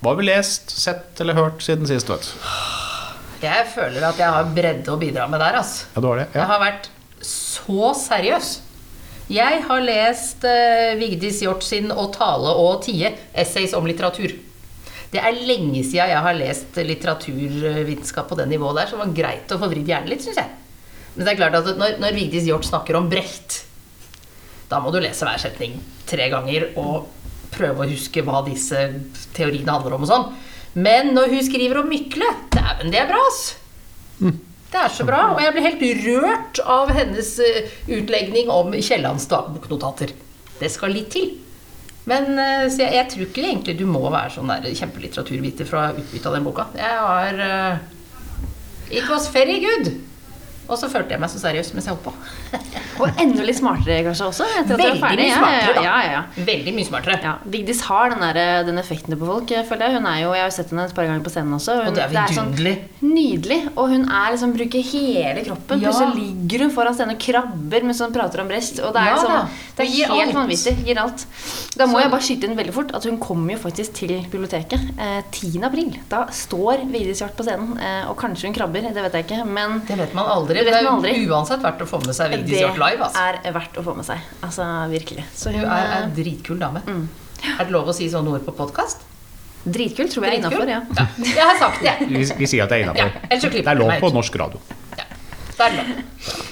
Hva 0.00 0.08
har 0.08 0.16
vi 0.16 0.24
lest, 0.24 0.70
sett 0.70 1.20
eller 1.20 1.34
hørt 1.34 1.60
siden 1.62 1.86
sist? 1.86 2.08
vet 2.08 2.22
du? 2.22 3.46
Jeg 3.46 3.66
føler 3.74 4.02
at 4.08 4.16
jeg 4.18 4.28
har 4.32 4.44
bredde 4.56 4.88
å 4.92 4.98
bidra 5.00 5.28
med 5.28 5.40
der, 5.40 5.60
altså. 5.60 5.84
Ja, 5.94 6.00
du 6.00 6.06
har 6.08 6.16
det? 6.16 6.26
Ja. 6.34 6.40
Jeg 6.40 6.46
har 6.46 6.60
vært 6.60 6.88
så 7.22 7.94
seriøs. 7.94 8.50
Jeg 9.30 9.62
har 9.68 9.80
lest 9.80 10.42
uh, 10.44 10.98
Vigdis 10.98 11.40
Hjort 11.42 11.62
sin 11.62 11.88
'Å 11.92 12.10
tale 12.12 12.48
og 12.48 12.82
tie', 12.82 13.14
essays 13.34 13.72
om 13.74 13.86
litteratur. 13.86 14.32
Det 15.10 15.18
er 15.18 15.38
lenge 15.42 15.82
siden 15.82 16.12
jeg 16.12 16.22
har 16.22 16.36
lest 16.38 16.76
litteraturvitenskap 16.78 18.28
på 18.30 18.38
det 18.38 18.46
nivået 18.50 18.78
der, 18.78 18.90
så 18.90 18.96
det 18.96 19.02
var 19.02 19.16
greit 19.16 19.54
å 19.54 19.58
få 19.58 19.70
vridd 19.72 19.90
hjernen 19.90 20.12
litt, 20.12 20.22
syns 20.22 20.38
jeg. 20.38 20.52
Men 21.16 21.26
det 21.26 21.32
er 21.32 21.40
klart 21.40 21.56
at 21.58 21.70
når, 21.78 21.96
når 22.02 22.14
Vigdis 22.14 22.46
Hjorth 22.46 22.68
snakker 22.70 22.98
om 22.98 23.08
Brecht, 23.10 23.64
da 24.70 24.78
må 24.78 24.92
du 24.94 25.00
lese 25.02 25.26
hver 25.26 25.40
setning 25.42 25.80
tre 26.06 26.28
ganger 26.30 26.68
og 26.78 27.10
prøve 27.50 27.82
å 27.82 27.90
huske 27.90 28.22
hva 28.22 28.44
disse 28.46 28.84
teoriene 29.34 29.74
handler 29.74 29.96
om 29.96 30.06
og 30.06 30.12
sånn. 30.12 30.28
Men 30.78 31.10
når 31.16 31.34
hun 31.34 31.42
skriver 31.48 31.80
om 31.80 31.90
Mykle, 31.90 32.30
dæven, 32.54 32.94
det 32.94 33.02
er 33.02 33.10
bra, 33.10 33.18
ass! 33.26 33.42
Det 34.70 34.78
er 34.78 34.92
så 34.94 35.02
bra, 35.02 35.24
og 35.34 35.40
jeg 35.42 35.50
blir 35.56 35.66
helt 35.66 35.80
rørt 36.04 36.60
av 36.62 36.92
hennes 36.94 37.30
eh, 37.42 37.72
utlegning 37.90 38.52
om 38.54 38.70
Kiellands 38.78 39.26
dagboknotater. 39.26 40.12
Det 40.60 40.70
skal 40.70 40.94
litt 40.94 41.10
til. 41.10 41.32
Men 42.10 42.34
eh, 42.42 42.66
så 42.72 42.84
jeg, 42.84 42.96
jeg 42.98 43.08
tror 43.12 43.26
ikke 43.28 43.46
egentlig 43.46 43.78
du 43.78 43.86
må 43.88 44.02
være 44.10 44.34
sånn 44.34 44.50
der 44.50 44.68
kjempelitteraturviter 44.74 45.68
for 45.68 45.78
å 45.78 45.86
ha 45.86 45.96
utbytte 45.96 46.30
av 46.30 46.36
den 46.38 46.46
boka. 46.48 46.68
Jeg 46.78 47.02
har 47.06 47.42
eh, 47.46 47.98
It 48.90 49.06
was 49.06 49.28
very 49.30 49.60
good. 49.62 49.92
Og 50.70 50.78
så 50.78 50.88
følte 50.92 51.10
jeg 51.16 51.20
meg 51.20 51.30
så 51.32 51.40
seriøs 51.42 51.72
mens 51.74 51.86
jeg 51.90 51.98
på. 52.04 52.12
Og 53.00 53.20
enda 53.20 53.42
litt 53.46 53.56
smartere 53.58 54.02
kanskje 54.06 54.26
også, 54.28 54.46
Veldig 54.68 55.00
mye 55.00 55.30
smartere, 55.32 55.82
ja, 55.82 55.94
ja, 56.04 56.10
ja. 56.12 56.22
Veldig 56.46 56.74
mye 56.76 56.86
smartere. 56.86 57.16
Ja, 57.24 57.32
Vigdis 57.50 57.80
har 57.88 58.10
den, 58.12 58.20
der, 58.20 58.64
den 58.68 58.78
effekten 58.78 59.16
på 59.18 59.26
folk, 59.28 59.48
føler 59.68 59.86
jeg. 59.88 59.96
Hun 59.98 60.06
er 60.10 60.18
jo, 60.22 60.32
jeg 60.36 60.44
har 60.44 60.50
jo 60.50 60.56
sett 60.56 60.70
henne 60.74 60.84
et 60.86 60.94
par 60.94 61.08
ganger 61.08 61.24
på 61.26 61.32
scenen 61.32 61.56
også. 61.56 61.76
Hun, 61.80 61.88
Og 61.90 61.96
det 61.96 62.04
er 62.04 62.12
vidunderlig. 62.14 62.74
sånn 63.00 63.10
nydelig. 63.14 63.58
Og 63.74 63.88
hun 63.94 64.04
er 64.06 64.34
liksom, 64.34 64.52
bruker 64.56 64.84
hele 64.92 65.44
kroppen. 65.48 65.80
Ja. 65.82 65.90
Plutselig 65.90 66.20
ligger 66.20 66.64
hun 66.66 66.74
foran 66.76 66.96
scenen 66.98 67.16
og 67.16 67.22
krabber 67.24 67.86
mens 67.88 68.02
hun 68.04 68.14
prater 68.14 68.44
om 68.44 68.50
brest. 68.52 68.78
Og 68.84 68.92
det 68.94 69.02
er, 69.02 69.16
liksom, 69.16 69.56
det 69.80 69.86
er 69.86 69.92
helt 69.96 70.14
alt. 70.28 70.36
vanvittig. 70.38 70.76
Gir 70.86 71.00
alt. 71.02 71.26
Da 71.80 71.86
må 71.88 71.96
Så- 71.98 72.02
jeg 72.04 72.10
bare 72.14 72.26
skyte 72.28 72.44
inn 72.50 72.56
veldig 72.60 72.74
fort 72.76 72.94
at 72.94 73.04
hun 73.08 73.18
kommer 73.18 73.56
jo 73.56 73.58
faktisk 73.64 73.92
til 74.02 74.14
biblioteket 74.30 74.92
eh, 74.98 75.22
10. 75.32 75.64
april. 75.64 75.96
Da 76.12 76.26
står 76.26 76.84
Vigdis 76.92 77.20
Hjorth 77.24 77.36
på 77.40 77.44
scenen. 77.48 77.78
Eh, 77.80 78.04
og 78.10 78.16
kanskje 78.20 78.46
hun 78.50 78.54
krabber, 78.54 78.82
det 78.92 78.94
vet 79.02 79.12
jeg 79.18 79.24
ikke. 79.26 79.44
Men 79.48 79.80
Det 79.88 79.96
vet 79.98 80.14
man 80.14 80.26
aldri. 80.26 80.59
Det 80.60 80.66
vet 80.68 80.74
Det 80.74 80.80
er 80.80 80.86
man 80.90 80.98
aldri. 81.00 81.26
uansett 81.26 81.62
verdt 81.64 81.82
å 81.84 81.88
få 81.90 82.00
med 82.04 82.14
seg 82.16 82.30
Vigdis 82.34 82.50
det 82.54 82.60
Hjorth 82.64 82.80
live. 82.82 83.06
Altså. 83.08 83.26
er 83.48 83.52
verdt 83.56 83.78
å 83.80 83.84
få 83.86 83.94
med 83.96 84.06
seg. 84.08 84.18
Altså 84.46 84.66
virkelig. 84.92 85.24
Så 85.34 85.52
Hun 85.54 85.60
hun 85.64 85.70
er 85.70 85.86
er 85.86 86.02
en 86.04 86.14
dritkul 86.16 86.58
dame. 86.60 86.82
Mm. 86.86 87.08
Er 87.58 87.64
det 87.64 87.72
lov 87.72 87.88
å 87.88 87.94
si 87.96 88.08
sånne 88.12 88.34
ord 88.36 88.44
på 88.46 88.52
podkast? 88.56 89.06
dritkul, 89.60 90.08
tror 90.08 90.24
jeg 90.24 90.32
er 90.32 90.38
innafor. 90.40 90.68
Ja. 90.68 90.80
Jeg 91.20 91.44
har 91.44 91.58
sagt 91.60 91.82
det. 91.84 91.92
Vi, 92.08 92.22
vi 92.38 92.46
sier 92.48 92.64
at 92.64 92.70
det 92.72 92.78
er 92.78 92.86
innafor. 92.86 93.10
Ja. 93.28 93.50
Det 93.50 93.66
er 93.68 93.76
lov 93.76 93.92
på 94.00 94.08
norsk 94.14 94.38
radio. 94.40 94.60
Ja, 94.96 95.04
det 95.58 95.66
er 95.66 95.76
lov. 95.76 96.46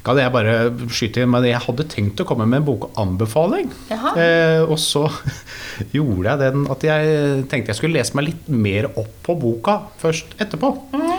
Kan 0.00 0.16
jeg 0.16 0.32
bare 0.32 0.54
skyte 0.88 1.20
inn 1.20 1.28
men? 1.28 1.44
Jeg 1.50 1.60
hadde 1.60 1.84
tenkt 1.92 2.22
å 2.22 2.24
komme 2.24 2.46
med 2.48 2.62
en 2.62 2.64
bokanbefaling. 2.70 3.68
Jaha. 3.90 4.14
Eh, 4.16 4.62
og 4.64 4.78
så 4.80 5.02
gjorde 5.96 6.24
jeg 6.30 6.40
den 6.40 6.64
at 6.72 6.86
jeg 6.88 7.44
tenkte 7.52 7.74
jeg 7.74 7.80
skulle 7.82 7.98
lese 8.00 8.16
meg 8.16 8.30
litt 8.30 8.48
mer 8.48 8.88
opp 8.94 9.12
på 9.26 9.36
boka 9.42 9.76
først 10.00 10.38
etterpå. 10.40 10.72
Mhm. 10.96 11.09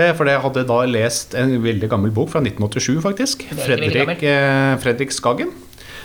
Eh, 0.00 0.12
for 0.16 0.28
jeg 0.30 0.40
hadde 0.44 0.66
da 0.68 0.82
lest 0.88 1.34
en 1.38 1.56
veldig 1.64 1.90
gammel 1.92 2.12
bok 2.14 2.32
fra 2.32 2.42
1987, 2.44 3.00
faktisk. 3.04 3.44
Fredrik, 3.60 4.22
eh, 4.22 4.76
Fredrik 4.82 5.12
Skagen. 5.12 5.52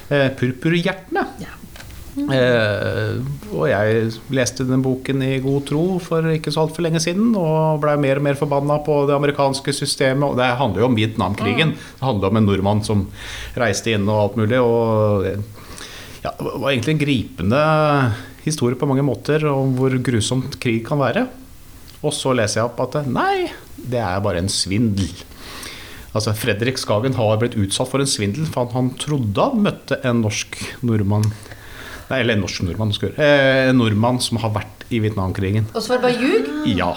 Eh, 0.10 0.30
'Purpurhjertene'. 0.30 1.28
Ja. 1.42 1.54
Eh, 2.16 3.18
og 3.52 3.66
jeg 3.68 4.12
leste 4.32 4.64
den 4.68 4.84
boken 4.86 5.20
i 5.26 5.40
god 5.44 5.66
tro 5.68 5.84
for 6.00 6.24
ikke 6.32 6.54
så 6.54 6.64
altfor 6.64 6.86
lenge 6.86 7.02
siden, 7.04 7.34
og 7.36 7.82
blei 7.84 7.98
mer 8.00 8.22
og 8.22 8.24
mer 8.28 8.40
forbanna 8.40 8.80
på 8.86 9.02
det 9.10 9.18
amerikanske 9.18 9.74
systemet. 9.76 10.24
Og 10.24 10.38
det 10.40 10.48
handler 10.62 10.84
jo 10.84 10.88
om 10.88 10.96
Vietnamkrigen. 10.96 11.76
Det 11.76 12.06
handler 12.06 12.32
om 12.32 12.40
en 12.40 12.48
nordmann 12.48 12.84
som 12.88 13.08
reiste 13.60 13.92
inn 13.92 14.08
og 14.08 14.22
alt 14.22 14.40
mulig. 14.40 14.62
Og 14.64 15.28
ja, 16.24 16.32
det 16.32 16.56
var 16.56 16.72
egentlig 16.72 16.96
en 16.96 17.04
gripende 17.04 17.64
historie 18.46 18.80
på 18.80 18.88
mange 18.88 19.04
måter 19.04 19.44
om 19.52 19.76
hvor 19.76 19.92
grusomt 20.00 20.60
krig 20.62 20.86
kan 20.88 21.02
være. 21.02 21.28
Og 22.06 22.14
så 22.14 22.32
leser 22.38 22.62
jeg 22.62 22.70
opp 22.70 22.80
at 22.86 23.10
nei, 23.10 23.50
det 23.78 24.02
er 24.02 24.24
bare 24.24 24.42
en 24.44 24.52
svindel. 24.52 25.10
Altså 26.16 26.32
Fredrik 26.38 26.80
Skagen 26.80 27.18
har 27.18 27.42
blitt 27.42 27.58
utsatt 27.60 27.92
for 27.92 28.04
en 28.04 28.10
svindel, 28.10 28.48
for 28.48 28.72
han 28.72 28.94
trodde 29.02 29.50
han 29.50 29.66
møtte 29.66 30.00
en 30.08 30.24
norsk 30.24 30.56
nordmann 30.86 31.28
Nei, 32.06 32.20
eller 32.22 32.36
en 32.36 32.44
norsk 32.46 32.62
nordmann. 32.62 32.92
Eh, 33.18 33.70
en 33.72 33.80
nordmann 33.80 34.20
som 34.22 34.38
har 34.44 34.52
vært 34.54 34.84
i 34.94 35.00
Vietnamkrigen. 35.02 35.66
Og 35.74 35.82
så 35.82 35.96
var 35.96 36.04
det 36.04 36.06
bare 36.06 36.22
ljug? 36.22 36.68
Ja. 36.78 36.92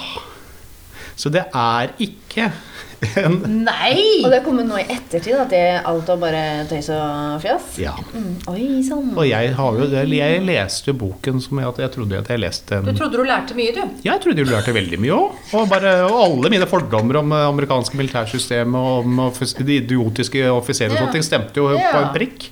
Så 1.18 1.30
det 1.34 1.44
er 1.50 1.94
ikke 1.98 2.48
en 2.48 3.36
Nei! 3.46 4.24
Og 4.24 4.30
det 4.30 4.40
har 4.40 4.42
kommet 4.42 4.66
nå 4.66 4.78
i 4.80 4.84
ettertid 4.90 5.36
at 5.38 5.52
det 5.52 5.60
alt 5.86 6.08
var 6.10 6.18
bare 6.18 6.40
tøys 6.66 6.88
og 6.90 7.36
fjas? 7.44 7.76
Ja. 7.78 7.92
Mm. 8.10 8.32
Oi 8.50 8.64
sann. 8.86 9.12
Og 9.14 9.22
jeg, 9.28 9.52
har 9.54 9.78
jo, 9.78 9.86
jeg 10.10 10.40
leste 10.42 10.94
boken 10.98 11.38
som 11.44 11.60
jeg, 11.62 11.70
at 11.70 11.78
jeg 11.84 11.92
trodde 11.94 12.18
at 12.18 12.30
jeg 12.34 12.42
leste 12.42 12.80
Du 12.82 12.90
trodde 12.98 13.20
du 13.20 13.22
lærte 13.28 13.54
mye, 13.58 13.74
du. 13.76 13.82
Jeg 14.02 14.22
trodde 14.24 14.42
du 14.42 14.50
lærte 14.50 14.74
veldig 14.74 14.98
mye 15.04 15.14
òg. 15.14 15.38
Og, 15.54 15.76
og 15.78 16.18
alle 16.24 16.52
mine 16.56 16.66
fordommer 16.70 17.20
om 17.22 17.34
det 17.36 17.42
amerikanske 17.46 18.00
militærsystemet 18.02 18.90
og 18.90 19.06
om 19.06 19.22
de 19.62 19.78
idiotiske 19.78 20.48
offiserer 20.50 20.90
og 20.90 20.98
Ja. 20.98 21.04
sånne 21.06 21.18
ting 21.20 21.26
stemte 21.26 21.62
jo 21.62 21.70
på 21.78 22.02
en 22.02 22.14
prikk. 22.18 22.48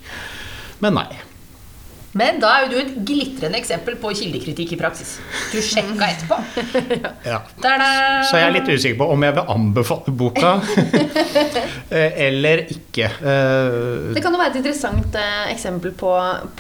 Men 0.85 1.01
nei. 1.01 1.09
Men 2.17 2.39
da 2.41 2.49
er 2.57 2.65
jo 2.65 2.71
du 2.73 2.77
et 2.81 2.93
glitrende 3.09 3.59
eksempel 3.61 3.97
på 4.01 4.11
kildekritikk 4.17 4.73
i 4.73 4.79
praksis. 4.81 5.17
Du 5.53 5.59
sjekka 5.61 6.09
etterpå. 6.13 6.39
Ja. 7.27 7.41
Så 7.59 8.39
jeg 8.39 8.47
er 8.47 8.55
litt 8.55 8.69
usikker 8.71 8.99
på 9.01 9.09
om 9.13 9.25
jeg 9.27 9.35
vil 9.37 9.49
anbefale 9.53 10.13
boka 10.17 10.53
eh, 11.91 12.13
eller 12.29 12.63
ikke. 12.73 13.09
Eh, 13.11 14.15
Det 14.17 14.23
kan 14.25 14.33
jo 14.35 14.41
være 14.41 14.55
et 14.55 14.61
interessant 14.63 15.19
eh, 15.19 15.51
eksempel 15.53 15.93
på, 15.99 16.13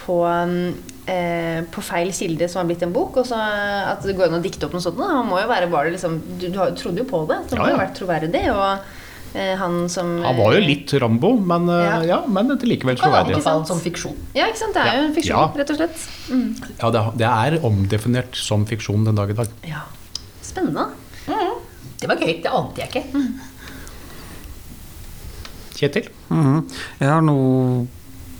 på, 0.02 0.18
mm, 0.26 0.66
eh, 1.12 1.60
på 1.72 1.84
feil 1.86 2.10
kilde 2.16 2.48
som 2.50 2.62
har 2.62 2.68
blitt 2.70 2.84
en 2.86 2.94
bok. 2.96 3.20
Og 3.22 3.28
så 3.30 3.38
at 3.38 4.04
det 4.06 4.16
går 4.18 4.28
an 4.30 4.40
å 4.40 4.44
dikte 4.44 4.66
opp 4.68 4.76
noe 4.76 4.84
sånt. 4.84 4.98
Da. 5.00 5.22
Må 5.26 5.40
jo 5.42 5.48
være, 5.50 5.70
var 5.72 5.86
det 5.88 5.96
liksom, 5.96 6.18
du, 6.40 6.48
du 6.50 6.60
trodde 6.80 7.02
jo 7.04 7.08
på 7.10 7.22
det. 7.30 7.40
Så 7.46 7.54
det 7.54 7.60
Ja, 7.60 7.64
må 7.64 7.70
jo 7.70 7.74
ja. 7.76 7.80
ha 7.80 7.84
vært 7.86 7.98
troverdig. 8.02 8.44
Og 8.52 9.04
han 9.60 9.88
som 9.92 10.22
Han 10.24 10.36
var 10.38 10.54
jo 10.56 10.60
litt 10.64 10.92
Rambo, 11.02 11.34
men, 11.40 11.68
eh, 11.68 11.84
Ja. 11.84 12.02
ja, 12.02 12.20
men 12.26 12.48
det 12.48 12.62
er 12.62 12.66
likevel 12.72 12.96
Kan 12.98 13.10
troverdig. 13.12 13.34
anbefale 13.36 13.66
som 13.66 13.80
fiksjon. 13.80 14.16
Ja, 14.34 14.46
ikke 14.46 14.58
sant. 14.62 14.74
Det 14.74 14.82
er 14.86 14.96
jo 15.00 15.08
en 15.08 15.14
fiksjon, 15.14 15.36
Ja. 15.36 15.52
rett 15.56 15.70
og 15.70 15.76
slett. 15.76 16.06
Ja, 16.82 16.90
det, 17.16 17.26
er 17.26 17.58
omdefinert 17.66 18.34
som 18.34 18.64
fiksjon 18.66 19.04
den 19.04 19.14
dag 19.14 19.30
i 19.30 19.34
dag. 19.34 19.48
Ja. 19.64 19.82
Spennende. 20.42 20.88
Det 21.98 22.08
var 22.08 22.16
gøy. 22.16 22.42
Det 22.42 22.50
ante 22.52 22.76
jeg 22.82 22.88
ikke. 22.90 23.22
Kjetil? 25.76 26.08
Mhm. 26.30 26.64
Jeg 27.00 27.08
har 27.08 27.22
noe 27.22 27.86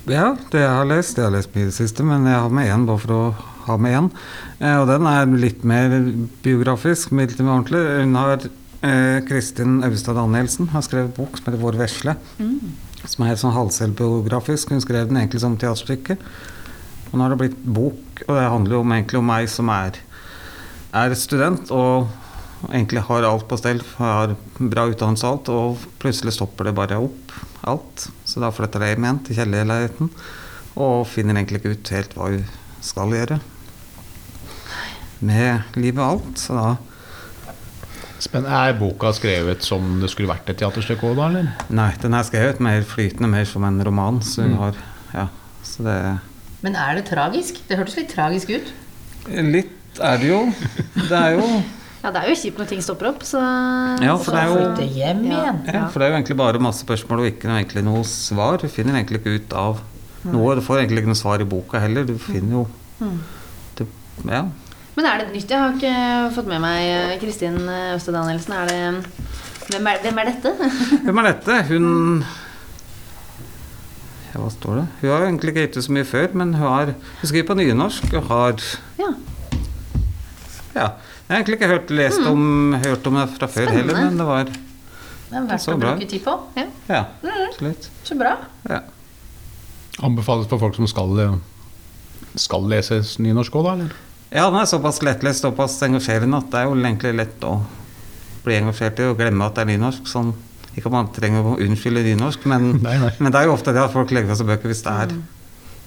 Ja, 0.07 0.35
det 0.51 0.61
jeg 0.61 0.69
har 0.71 0.85
lest 0.85 1.17
Jeg 1.17 1.25
har 1.25 1.31
lest 1.35 1.53
mye 1.53 1.63
i 1.63 1.65
det 1.65 1.73
siste, 1.75 2.03
men 2.03 2.23
jeg 2.25 2.39
har 2.39 2.49
med 2.49 2.67
én 2.71 2.85
bare 2.87 2.97
for 2.97 3.11
å 3.13 3.35
ha 3.67 3.75
med 3.77 3.91
én. 3.97 4.11
Eh, 4.61 4.77
og 4.79 4.87
den 4.87 5.05
er 5.05 5.25
litt 5.25 5.63
mer 5.65 5.89
biografisk, 6.41 7.11
litt 7.11 7.37
mer 7.39 7.57
ordentlig. 7.61 7.81
Hun 8.01 8.15
har 8.15 8.37
eh, 8.87 9.21
Kristin 9.27 9.81
Austad 9.85 10.17
Danielsen 10.17 10.69
har 10.73 10.83
skrevet 10.85 11.15
bok 11.15 11.37
som 11.37 11.49
heter 11.49 11.61
'Vår 11.61 11.79
vesle'. 11.79 12.15
Som 13.05 13.25
er 13.25 13.35
sånn 13.35 13.53
halvselvbiografisk. 13.53 14.69
Hun 14.69 14.81
skrev 14.81 15.07
den 15.07 15.17
egentlig 15.17 15.41
som 15.41 15.57
teaterstykke. 15.57 16.17
Og 17.11 17.13
nå 17.13 17.23
har 17.23 17.29
det 17.29 17.39
blitt 17.39 17.63
bok, 17.63 18.23
og 18.27 18.35
det 18.35 18.49
handler 18.49 18.71
jo 18.71 18.79
om, 18.79 18.91
egentlig 18.91 19.19
om 19.19 19.27
meg 19.27 19.49
som 19.49 19.69
er, 19.69 19.99
er 20.93 21.13
student 21.15 21.71
og 21.71 22.07
egentlig 22.71 23.03
har 23.07 23.23
alt 23.23 23.47
på 23.47 23.57
stell, 23.59 23.81
har 23.97 24.35
bra 24.57 24.87
utdannelse 24.89 25.27
og 25.27 25.31
alt, 25.31 25.49
og 25.49 25.77
plutselig 26.01 26.33
stopper 26.33 26.65
det 26.65 26.75
bare 26.75 26.99
opp, 26.99 27.31
alt. 27.63 28.09
Så 28.25 28.41
da 28.43 28.51
flytter 28.51 28.83
jeg 28.83 28.95
hjem 28.95 29.05
igjen 29.05 29.21
til 29.23 29.39
kjellerleiligheten, 29.39 30.09
og 30.77 31.07
finner 31.07 31.37
egentlig 31.37 31.61
ikke 31.61 31.75
ut 31.77 31.93
helt 31.95 32.17
hva 32.17 32.31
hun 32.33 32.43
skal 32.81 33.13
gjøre 33.15 33.39
med 35.25 35.77
livet 35.77 36.01
og 36.03 36.09
alt. 36.11 36.41
Så 36.41 36.57
da 36.57 36.75
Spennende. 38.27 38.51
Er 38.51 38.73
boka 38.77 39.13
skrevet 39.15 39.63
som 39.63 39.99
det 40.01 40.09
skulle 40.11 40.27
vært 40.29 40.49
et 40.51 40.57
teaterstykke 40.59 41.07
òg, 41.07 41.15
da? 41.15 41.27
eller? 41.31 41.51
Nei, 41.69 41.91
den 42.01 42.13
er 42.17 42.23
skrevet 42.27 42.59
mer 42.63 42.81
flytende, 42.87 43.29
mer 43.31 43.45
som 43.47 43.63
en 43.67 43.79
roman. 43.87 44.19
Så 44.21 44.43
hun 44.43 44.51
Mm. 44.53 44.57
har 44.57 44.73
Ja, 45.13 45.27
så 45.63 45.83
det 45.83 46.19
Men 46.61 46.75
er 46.75 46.95
det 46.95 47.05
tragisk? 47.05 47.61
Det 47.67 47.77
hørtes 47.77 47.95
litt 47.95 48.09
tragisk 48.13 48.49
ut. 48.49 48.73
Litt 49.29 49.99
er 50.01 50.17
det 50.17 50.27
jo. 50.29 50.53
Det 50.95 51.11
er 51.11 51.37
jo 51.37 51.63
Ja, 52.03 52.11
det 52.11 52.21
er 52.23 52.27
jo 52.29 52.35
kjipt 52.35 52.57
når 52.59 52.67
ting 52.69 52.81
stopper 52.81 53.07
opp, 53.09 53.23
så 53.25 53.39
Ja, 54.01 54.15
for 54.17 54.31
det 54.31 54.41
er 54.43 54.47
jo 54.47 54.57
Flytte 54.75 54.93
hjem 54.95 55.23
Ja. 55.25 55.37
igjen. 55.41 55.73
Ja, 55.73 55.87
for 55.87 55.99
det 55.99 56.05
er 56.07 56.11
jo 56.11 56.17
egentlig 56.21 56.37
bare 56.37 56.59
masse 56.59 56.85
spørsmål 56.85 57.19
og 57.19 57.25
ikke 57.31 57.47
noe, 57.49 57.57
egentlig 57.63 57.83
noe 57.83 58.03
svar. 58.03 58.57
Du 58.61 58.67
finner 58.67 58.93
egentlig 58.95 59.19
ikke 59.23 59.35
ut 59.41 59.53
av 59.53 59.81
noe. 60.25 60.55
Du 60.55 60.61
får 60.61 60.83
egentlig 60.85 60.99
ikke 61.03 61.11
noe 61.13 61.21
svar 61.23 61.41
i 61.41 61.45
boka 61.45 61.79
heller. 61.79 62.03
Du 62.05 62.17
finner 62.17 62.51
jo 62.51 62.67
det, 63.75 63.87
Ja. 64.25 64.45
Men 64.97 65.05
er 65.05 65.21
det 65.21 65.27
nytt? 65.35 65.51
Jeg 65.53 65.61
har 65.61 65.75
ikke 65.77 66.33
fått 66.35 66.47
med 66.49 66.61
meg 66.63 66.87
eh, 66.89 67.15
Kristin 67.21 67.57
Øste 67.93 68.13
Danielsen. 68.15 68.53
Er 68.57 68.69
det, 68.71 68.79
Hvem 69.67 69.87
er, 69.91 69.97
hvem 70.01 70.19
er 70.23 70.29
dette? 70.31 70.53
Hvem 71.05 71.19
er 71.21 71.27
dette? 71.27 71.57
Hun 71.69 71.89
Ja, 74.31 74.39
hva 74.41 74.49
står 74.53 74.79
det? 74.81 74.85
Hun 75.01 75.11
har 75.11 75.25
egentlig 75.27 75.53
ikke 75.53 75.65
gitt 75.67 75.77
ut 75.79 75.85
så 75.87 75.93
mye 75.97 76.07
før, 76.07 76.33
men 76.39 76.53
hun, 76.55 76.63
har, 76.63 76.91
hun 77.21 77.29
skriver 77.29 77.47
på 77.51 77.57
nynorsk 77.61 78.15
og 78.19 78.29
har 78.31 78.63
Ja. 78.99 79.11
Ja. 80.77 80.87
Jeg 81.27 81.33
har 81.33 81.39
egentlig 81.41 81.57
ikke 81.57 81.67
hørt, 81.73 81.89
lest 81.91 82.23
om, 82.29 82.73
hørt 82.79 83.07
om 83.09 83.17
det 83.19 83.25
fra 83.35 83.47
før 83.51 83.67
Spennende. 83.67 83.77
heller, 83.81 84.01
men 84.07 84.19
det 84.21 84.27
var 84.27 84.43
Det 84.47 85.35
er 85.35 85.47
verdt 85.49 85.63
Så 85.65 85.73
å 85.73 85.79
bra. 85.81 85.93
bruke 85.97 86.09
tid 86.13 86.23
på. 86.23 86.35
ja. 86.55 86.65
Ja, 86.87 87.01
absolutt. 87.49 87.89
Så 88.07 88.15
bra. 88.19 88.35
Ja. 88.69 88.79
Anbefales 90.07 90.47
for 90.47 90.61
folk 90.61 90.75
som 90.77 90.87
skal, 90.87 91.17
eh, 91.19 91.33
skal 92.39 92.63
lese 92.71 93.01
nynorsk 93.19 93.57
òg, 93.59 93.65
da? 93.67 93.73
eller? 93.73 93.95
Ja, 94.31 94.49
den 94.49 94.59
er 94.59 94.67
såpass 94.67 94.99
lettlest, 95.05 95.45
såpass 95.45 95.77
engasjerende 95.87 96.41
at 96.41 96.49
det 96.51 96.59
er 96.59 96.67
jo 96.67 96.75
egentlig 96.75 97.13
lett 97.15 97.45
å 97.47 97.53
bli 98.43 98.57
engasjert 98.59 98.99
i 98.99 99.07
og 99.07 99.17
glemme 99.19 99.47
at 99.47 99.55
det 99.55 99.63
er 99.63 99.71
nynorsk. 99.71 100.07
Sånn, 100.11 100.33
ikke 100.73 100.89
at 100.89 100.95
man 100.97 101.09
trenger 101.15 101.47
å 101.47 101.55
unnskylde 101.63 102.03
nynorsk, 102.09 102.45
men, 102.51 102.73
Nei, 102.85 102.97
nei. 103.01 103.13
men 103.23 103.33
det 103.33 103.41
er 103.41 103.49
jo 103.49 103.55
ofte 103.55 103.73
det 103.75 103.83
at 103.85 103.95
folk 103.95 104.11
legger 104.11 104.33
fra 104.33 104.39
seg 104.41 104.51
bøker 104.51 104.73
hvis 104.73 104.83
det 104.85 104.95
er 105.05 105.15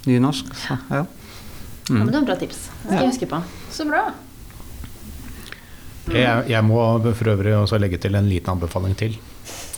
nynorsk. 0.08 0.54
Så, 0.64 0.78
ja. 0.88 1.04
Ja, 1.90 1.96
men 1.98 2.08
det 2.12 2.20
var 2.20 2.26
bra 2.30 2.36
tips. 2.38 2.66
Det 2.84 2.92
skal 2.92 3.00
jeg 3.02 3.12
huske 3.12 3.28
på. 3.30 3.40
Så 3.74 3.86
bra. 3.88 4.04
Jeg, 6.10 6.44
jeg 6.50 6.62
må 6.66 6.78
for 7.18 7.32
øvrig 7.32 7.52
også 7.54 7.78
legge 7.82 7.98
til 8.02 8.16
en 8.18 8.28
liten 8.30 8.54
anbefaling 8.54 8.96
til. 8.98 9.18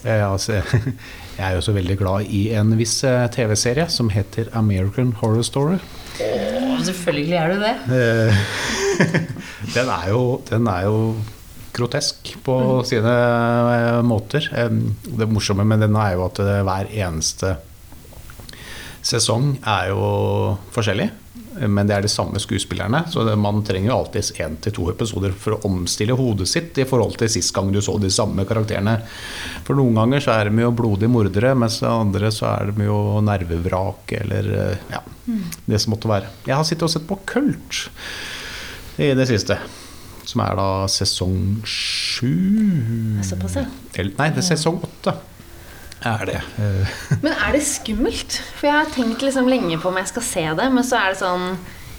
Jeg, 0.04 0.22
altså, 0.26 0.60
jeg 1.38 1.44
er 1.46 1.56
jo 1.56 1.64
så 1.64 1.74
veldig 1.76 1.96
glad 2.00 2.28
i 2.30 2.44
en 2.58 2.74
viss 2.78 2.98
eh, 3.08 3.24
TV-serie 3.32 3.88
som 3.92 4.10
heter 4.12 4.52
American 4.58 5.14
Horror 5.20 5.44
Story. 5.46 5.80
Selvfølgelig 6.82 7.36
er 7.38 7.52
du 7.52 7.62
det. 7.62 7.74
Eh, 7.94 8.42
den, 9.76 9.88
er 9.92 10.08
jo, 10.10 10.22
den 10.48 10.66
er 10.66 10.88
jo 10.88 10.96
grotesk 11.72 12.34
på 12.44 12.56
sine 12.88 13.12
eh, 13.12 14.00
måter. 14.04 14.48
Det 15.06 15.28
morsomme 15.30 15.66
med 15.68 15.84
den 15.86 15.96
er 15.96 16.16
jo 16.16 16.26
at 16.26 16.42
eh, 16.42 16.62
hver 16.66 16.90
eneste 17.06 17.56
sesong 19.02 19.56
er 19.66 19.90
jo 19.90 20.04
forskjellig. 20.74 21.10
Men 21.60 21.86
det 21.86 21.94
er 21.96 22.04
de 22.06 22.08
samme 22.08 22.40
skuespillerne, 22.40 23.02
så 23.12 23.24
det, 23.26 23.34
man 23.38 23.58
trenger 23.66 23.90
jo 23.90 23.96
alltid 23.98 24.38
én 24.40 24.54
til 24.64 24.72
to 24.72 24.86
episoder 24.92 25.34
for 25.36 25.56
å 25.56 25.60
omstille 25.68 26.16
hodet 26.16 26.48
sitt 26.48 26.78
i 26.80 26.86
forhold 26.88 27.18
til 27.20 27.28
sist 27.32 27.52
gang 27.54 27.68
du 27.74 27.80
så 27.84 27.98
de 28.00 28.08
samme 28.12 28.46
karakterene. 28.48 28.94
For 29.66 29.76
noen 29.76 29.98
ganger 30.00 30.24
så 30.24 30.32
er 30.38 30.50
de 30.50 30.64
jo 30.64 30.70
blodige 30.78 31.12
mordere, 31.12 31.52
mens 31.58 31.80
andre 31.84 32.30
så 32.32 32.48
er 32.54 32.72
de 32.72 32.88
jo 32.88 32.98
nervevrak 33.26 34.14
eller 34.22 34.50
ja, 34.92 35.02
det 35.68 35.80
som 35.84 35.92
måtte 35.92 36.08
være. 36.10 36.32
Jeg 36.48 36.56
har 36.56 36.64
sittet 36.68 36.88
og 36.88 36.94
sett 36.96 37.06
på 37.10 37.20
Kult 37.28 37.84
i 39.02 39.12
det 39.16 39.28
siste. 39.28 39.58
Som 40.28 40.40
er 40.44 40.54
da 40.56 40.66
sesong 40.88 41.60
sju 41.66 42.30
Såpass, 43.26 43.56
ja. 43.58 43.64
Eller- 43.98 44.14
Nei, 44.20 44.28
det 44.30 44.38
er 44.44 44.46
sesong 44.54 44.78
åtte. 44.86 45.16
Er 46.04 46.24
det. 46.26 46.40
Eh, 46.58 46.96
Men 47.22 47.32
er 47.32 47.52
det 47.52 47.62
skummelt? 47.66 48.40
For 48.58 48.66
jeg 48.68 48.74
har 48.80 48.90
tenkt 48.94 49.22
liksom 49.22 49.48
lenge 49.50 49.78
på 49.82 49.88
om 49.92 49.96
jeg 50.00 50.08
skal 50.10 50.22
se 50.26 50.44
det, 50.58 50.66
men 50.74 50.84
så 50.84 50.98
er 50.98 51.14
det 51.14 51.20
sånn 51.22 51.44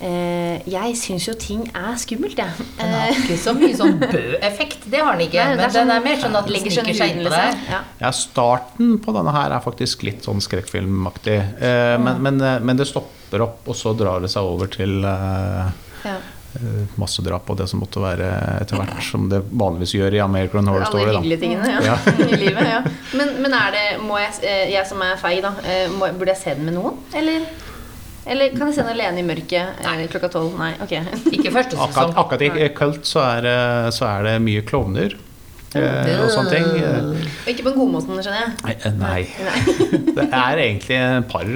eh, 0.04 0.60
Jeg 0.68 0.96
syns 1.00 1.28
jo 1.30 1.34
ting 1.40 1.62
er 1.72 1.96
skummelt, 2.02 2.36
jeg. 2.38 2.66
Den 2.80 2.92
har 2.94 3.08
Eh, 3.14 3.22
ikke 3.24 3.38
så 3.40 3.54
mye 3.56 3.76
sånn 3.80 3.98
bø-effekt. 4.02 4.86
Det 4.92 5.00
har 5.00 5.16
den 5.16 5.28
ikke. 5.30 5.46
nei, 5.46 5.56
det 5.62 5.70
sånn, 5.72 5.88
den 5.88 5.96
er 5.96 6.04
mer 6.10 6.20
sånn 6.22 6.36
at 6.40 6.46
den 6.50 6.54
legger 6.58 6.72
seg 6.76 6.84
sniker 6.90 7.00
seg 7.00 7.16
inn 7.16 7.24
på 7.24 7.32
det 7.32 7.40
deg. 7.40 7.54
liksom. 7.54 7.72
Ja. 7.72 7.82
Ja, 8.04 8.12
starten 8.12 8.94
på 9.06 9.16
denne 9.16 9.32
her 9.38 9.56
er 9.56 9.64
faktisk 9.64 10.04
litt 10.08 10.28
sånn 10.28 10.44
skrekkfilmaktig. 10.44 11.38
Eh, 11.64 11.96
men, 12.04 12.20
men, 12.26 12.42
eh, 12.42 12.60
men 12.60 12.78
det 12.82 12.88
stopper 12.92 13.46
opp, 13.48 13.64
og 13.72 13.76
så 13.80 13.96
drar 13.98 14.20
det 14.26 14.30
seg 14.34 14.44
over 14.44 14.68
til 14.68 15.00
eh, 15.08 15.72
Ja. 16.04 16.18
Eh, 16.60 16.86
massedrap 17.02 17.50
og 17.50 17.58
det 17.60 17.68
som 17.72 17.82
måtte 17.84 18.02
være 18.04 18.30
etter 18.62 18.80
hvert, 18.80 19.02
som 19.12 19.28
det 19.32 19.42
vanligvis 19.52 19.96
gjør 19.98 20.18
i 20.20 20.24
American 20.24 20.68
Horror 20.72 20.88
Story. 20.92 21.10
Alle 21.10 21.20
hyggelige 21.24 21.42
tingene 21.46 21.82
ja. 21.86 21.98
i 22.30 22.40
livet. 22.46 22.64
Ja. 22.70 22.80
Men, 23.20 23.36
men 23.44 23.58
er 23.58 23.76
det 23.76 23.84
Må 24.04 24.18
jeg, 24.22 24.34
eh, 24.46 24.64
jeg 24.74 24.88
som 24.90 25.02
er 25.06 25.20
feig, 25.22 25.42
da, 25.46 25.54
eh, 25.68 25.86
må, 25.94 26.10
burde 26.18 26.34
jeg 26.36 26.42
se 26.46 26.56
den 26.60 26.70
med 26.70 26.78
noen? 26.80 26.98
Eller, 27.18 27.46
eller 28.30 28.54
kan 28.56 28.70
jeg 28.70 28.78
se 28.78 28.86
den 28.86 28.94
alene 28.94 29.20
i 29.20 29.28
mørket 29.28 29.84
Nei. 29.84 30.08
klokka 30.14 30.30
tolv? 30.38 30.54
Nei, 30.60 30.72
ok. 30.84 30.94
Ikke 31.36 31.52
første 31.52 31.76
Akkurat, 31.76 32.14
sesong. 32.14 32.18
akkurat 32.24 32.48
i 32.64 32.72
Kult 32.78 33.06
så 33.10 33.26
er, 33.34 33.46
det- 33.50 33.94
så 33.98 34.08
er 34.14 34.30
det 34.30 34.36
mye 34.46 34.64
klovner 34.70 35.18
eh, 35.76 36.20
og 36.24 36.30
sånne 36.32 36.52
ting. 36.54 36.68
Ikke 37.50 37.64
på 37.66 37.72
den 37.74 37.80
gode 37.82 37.92
måten, 37.96 38.20
skjønner 38.22 38.44
jeg. 38.46 38.94
Nei. 39.02 39.24
Nei. 39.42 40.04
Det 40.14 40.28
er 40.30 40.62
egentlig 40.62 41.00
et 41.02 41.28
par 41.32 41.50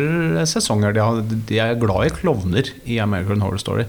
sesonger 0.50 0.96
de, 0.98 1.04
har, 1.06 1.22
de 1.52 1.60
er 1.62 1.78
glad 1.80 2.08
i 2.10 2.16
klovner 2.18 2.72
i 2.90 2.98
American 3.04 3.44
Horror 3.46 3.62
Story. 3.62 3.86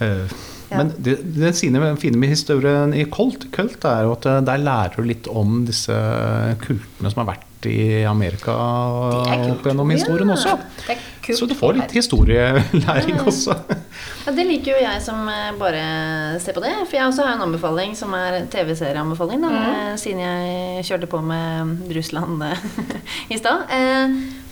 Eh, 0.00 0.38
Ja. 0.68 0.76
Men 0.82 0.90
det, 1.00 1.14
det 1.24 1.54
fine, 1.56 1.80
med 1.80 2.28
historien 2.28 2.92
i 2.92 3.06
Kult, 3.08 3.46
Kult 3.54 3.84
er 3.88 4.04
jo 4.04 4.12
at 4.18 4.26
eh, 4.28 4.40
der 4.44 4.60
lærer 4.60 4.98
du 4.98 5.06
litt 5.08 5.28
om 5.32 5.62
disse 5.64 5.94
kultene 6.60 7.08
som 7.12 7.22
har 7.22 7.30
vært 7.30 7.46
i 7.66 8.04
Amerika 8.06 8.52
er 9.32 9.48
opp 9.48 9.64
gjennom 9.66 9.88
historien 9.90 10.28
også. 10.30 10.52
Er 10.92 11.00
kult. 11.24 11.38
Så 11.40 11.48
du 11.48 11.54
får 11.58 11.74
litt 11.80 11.94
historielæring 11.96 13.16
også. 13.24 13.56
Ja, 14.26 14.34
det 14.36 14.44
liker 14.46 14.76
jo 14.76 14.84
jeg 14.84 15.00
som 15.02 15.24
eh, 15.32 15.48
bare 15.58 15.82
ser 16.44 16.54
på 16.54 16.62
det. 16.62 16.74
For 16.84 17.00
jeg 17.00 17.08
også 17.08 17.24
har 17.24 17.38
en 17.38 17.48
anbefaling 17.48 17.96
som 17.98 18.12
er 18.20 18.44
TV-serieanbefaling, 18.52 19.48
eh, 19.48 19.90
Siden 19.98 20.20
jeg 20.20 20.84
kjørte 20.92 21.08
på 21.10 21.24
med 21.24 21.88
Russland 21.96 22.44
i 23.32 23.40
stad. 23.40 23.64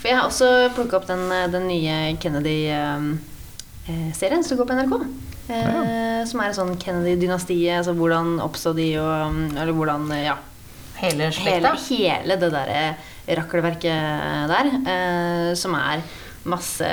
For 0.00 0.08
jeg 0.08 0.16
har 0.16 0.26
også 0.26 0.52
plukka 0.74 1.02
opp 1.02 1.08
den, 1.12 1.28
den 1.52 1.68
nye 1.68 2.16
Kennedy-serien 3.86 4.44
som 4.44 4.58
går 4.58 4.66
på 4.68 4.76
NRK. 4.76 4.94
Eh, 5.48 6.24
Som 6.26 6.40
er 6.42 6.54
sånn 6.56 6.74
Kennedy-dynastiet. 6.82 7.76
Altså 7.80 7.94
hvordan 7.94 8.36
oppstod 8.42 8.76
de, 8.80 8.88
og 8.98 9.32
mm, 9.32 9.44
Eller 9.62 9.72
hvordan, 9.76 10.08
eh, 10.16 10.24
ja 10.30 10.36
Hele 10.96 11.28
hele, 11.28 11.32
slekta. 11.36 11.74
hele 11.90 12.36
det 12.40 12.48
derre 12.54 12.96
rakkelverket 13.36 14.48
der, 14.48 14.68
eh, 14.88 15.54
som 15.58 15.74
er 15.76 16.00
masse 16.48 16.88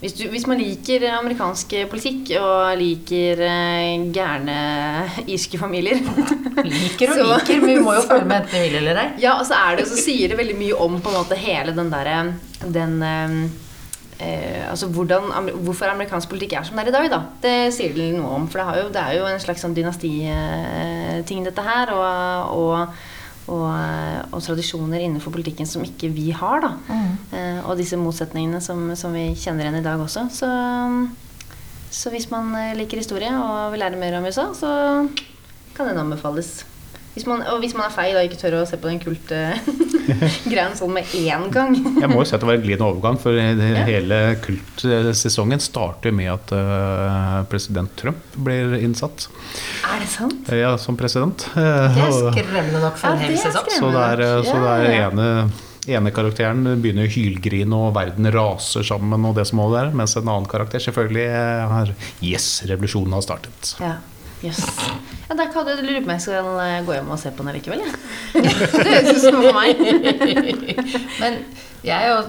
hvis, 0.00 0.14
du, 0.16 0.22
hvis 0.32 0.46
man 0.48 0.56
liker 0.60 1.02
amerikansk 1.18 1.72
politikk 1.90 2.30
og 2.38 2.78
liker 2.80 3.42
eh, 3.44 4.04
gærne 4.14 4.54
irske 5.28 5.58
familier 5.60 5.98
Liker 6.64 7.10
og 7.10 7.18
Så- 7.18 7.26
liker, 7.32 7.60
men 7.60 7.74
vi 7.74 7.82
må 7.84 7.96
jo 7.98 8.04
følge 8.12 8.28
med 8.30 8.36
enten 8.44 8.62
vi 8.62 8.68
vil 8.70 8.78
eller 8.84 9.02
ei. 9.02 9.08
Ja, 9.24 9.34
og 9.40 9.44
så 9.50 9.58
er 9.58 9.80
det 9.80 9.88
så 9.90 9.98
sier 10.00 10.30
det 10.32 10.38
veldig 10.38 10.56
mye 10.60 10.78
om 10.86 11.00
på 11.04 11.10
en 11.12 11.18
måte 11.18 11.36
hele 11.42 11.74
den 11.76 11.90
derre 11.92 12.20
den 12.78 12.96
eh, 13.02 13.34
eh, 14.20 14.66
altså 14.70 14.88
hvordan, 14.92 15.30
hvorfor 15.64 15.90
amerikansk 15.90 16.30
politikk 16.30 16.58
er 16.58 16.66
som 16.68 16.76
det 16.78 16.86
er 16.86 16.92
i 16.92 16.96
dag, 16.96 17.08
da. 17.12 17.20
Det 17.42 17.54
sier 17.76 17.94
det 17.96 18.10
noe 18.16 18.34
om. 18.36 18.48
For 18.50 18.60
det, 18.60 18.66
har 18.68 18.82
jo, 18.82 18.90
det 18.94 19.00
er 19.02 19.16
jo 19.18 19.30
en 19.30 19.42
slags 19.42 19.64
sånn 19.64 19.76
dynastiting, 19.76 21.46
dette 21.48 21.64
her. 21.66 21.94
Og, 21.96 22.60
og, 22.60 23.00
og, 23.50 23.66
eh, 23.74 24.20
og 24.30 24.42
tradisjoner 24.44 25.02
innenfor 25.02 25.34
politikken 25.34 25.68
som 25.68 25.84
ikke 25.86 26.12
vi 26.14 26.30
har, 26.36 26.62
da. 26.64 26.72
Eh, 27.34 27.60
og 27.64 27.78
disse 27.80 27.98
motsetningene 28.00 28.62
som, 28.64 28.90
som 28.98 29.14
vi 29.16 29.30
kjenner 29.34 29.66
igjen 29.66 29.80
i 29.80 29.86
dag 29.86 30.02
også. 30.02 30.28
Så, 30.34 30.50
så 31.90 32.12
hvis 32.14 32.30
man 32.32 32.52
eh, 32.58 32.76
liker 32.78 33.00
historie 33.02 33.32
og 33.34 33.72
vil 33.74 33.82
lære 33.82 34.00
mer 34.00 34.18
om 34.20 34.28
USA, 34.28 34.50
så 34.54 34.70
kan 35.74 35.90
den 35.90 36.02
anbefales. 36.04 36.60
Hvis 37.14 37.24
man, 37.26 37.40
og 37.50 37.58
hvis 37.58 37.72
man 37.74 37.88
er 37.88 37.94
feig 37.94 38.12
og 38.14 38.22
ikke 38.28 38.38
tør 38.38 38.54
å 38.60 38.66
se 38.70 38.76
på 38.78 38.86
den 38.86 39.00
kulte 39.02 39.38
greien 40.52 40.76
sånn 40.78 40.92
med 40.94 41.10
én 41.18 41.48
gang. 41.52 41.72
Jeg 41.74 42.08
må 42.10 42.20
jo 42.20 42.26
si 42.28 42.36
at 42.36 42.42
det 42.44 42.48
var 42.48 42.58
en 42.58 42.62
glidende 42.62 42.86
overgang, 42.86 43.18
for 43.20 43.34
det, 43.34 43.46
Ja. 43.74 43.82
hele 43.88 44.18
kultsesongen 44.44 45.60
starter 45.62 46.14
med 46.14 46.30
at 46.32 46.52
uh, 46.54 47.40
president 47.50 47.90
Trump 47.98 48.36
blir 48.38 48.76
innsatt 48.78 49.26
Er 49.90 49.98
det 50.04 50.08
sant? 50.12 50.48
eh, 50.52 50.60
ja, 50.62 50.70
som 50.78 50.96
president. 51.00 51.48
Det 51.54 51.64
er 51.64 52.14
skremmende 52.30 52.84
nok 52.84 52.96
for 53.00 53.10
Ja, 53.10 53.16
en 53.18 53.26
hel 53.26 53.36
sesong. 53.42 53.72
Så 53.74 53.90
det 53.94 54.06
er, 54.12 54.24
så 54.46 54.54
det 54.62 54.70
er 54.76 54.86
ja. 54.86 55.08
ene, 55.10 55.28
ene 55.90 56.12
karakteren 56.14 56.62
begynner 56.82 57.08
å 57.08 57.12
hylgrine, 57.14 57.74
og 57.88 57.94
verden 57.98 58.30
raser 58.34 58.86
sammen, 58.86 59.26
og 59.26 59.34
det 59.38 59.48
som 59.50 59.58
må 59.62 59.66
der, 59.74 59.90
mens 59.96 60.14
en 60.20 60.28
annen 60.30 60.46
karakter 60.50 60.82
selvfølgelig 60.86 61.26
har 61.74 61.92
Yes, 62.22 62.52
revolusjonen 62.70 63.18
har 63.18 63.26
startet. 63.26 63.74
Ja. 63.82 63.96
Jøss. 64.40 64.60
Ja, 65.28 65.36
da 65.36 65.46
kan 65.52 65.66
du 65.68 65.82
lurer 65.84 66.00
på 66.00 66.08
om 66.08 66.12
jeg 66.14 66.22
skal 66.24 66.46
eh, 66.64 66.78
gå 66.86 66.94
hjem 66.96 67.10
og 67.12 67.18
se 67.20 67.30
på 67.36 67.44
den 67.44 67.56
likevel, 67.58 67.82
jeg. 67.84 67.98
det 68.42 68.86
høres 68.88 69.10
ut 69.12 69.24
som 69.26 69.36
for 69.36 69.54
meg. 69.54 69.82
Men 71.22 71.36
jeg 71.84 71.96
er 71.96 72.08
jo, 72.08 72.22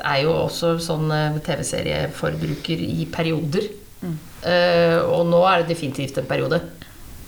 er 0.00 0.20
jo 0.22 0.34
også 0.44 0.76
sånn 0.82 1.10
eh, 1.12 1.40
TV-serieforbruker 1.44 2.84
i 2.86 3.08
perioder. 3.12 3.66
Eh, 4.46 4.98
og 5.02 5.26
nå 5.26 5.40
er 5.50 5.64
det 5.64 5.74
definitivt 5.74 6.22
en 6.22 6.28
periode. 6.30 6.62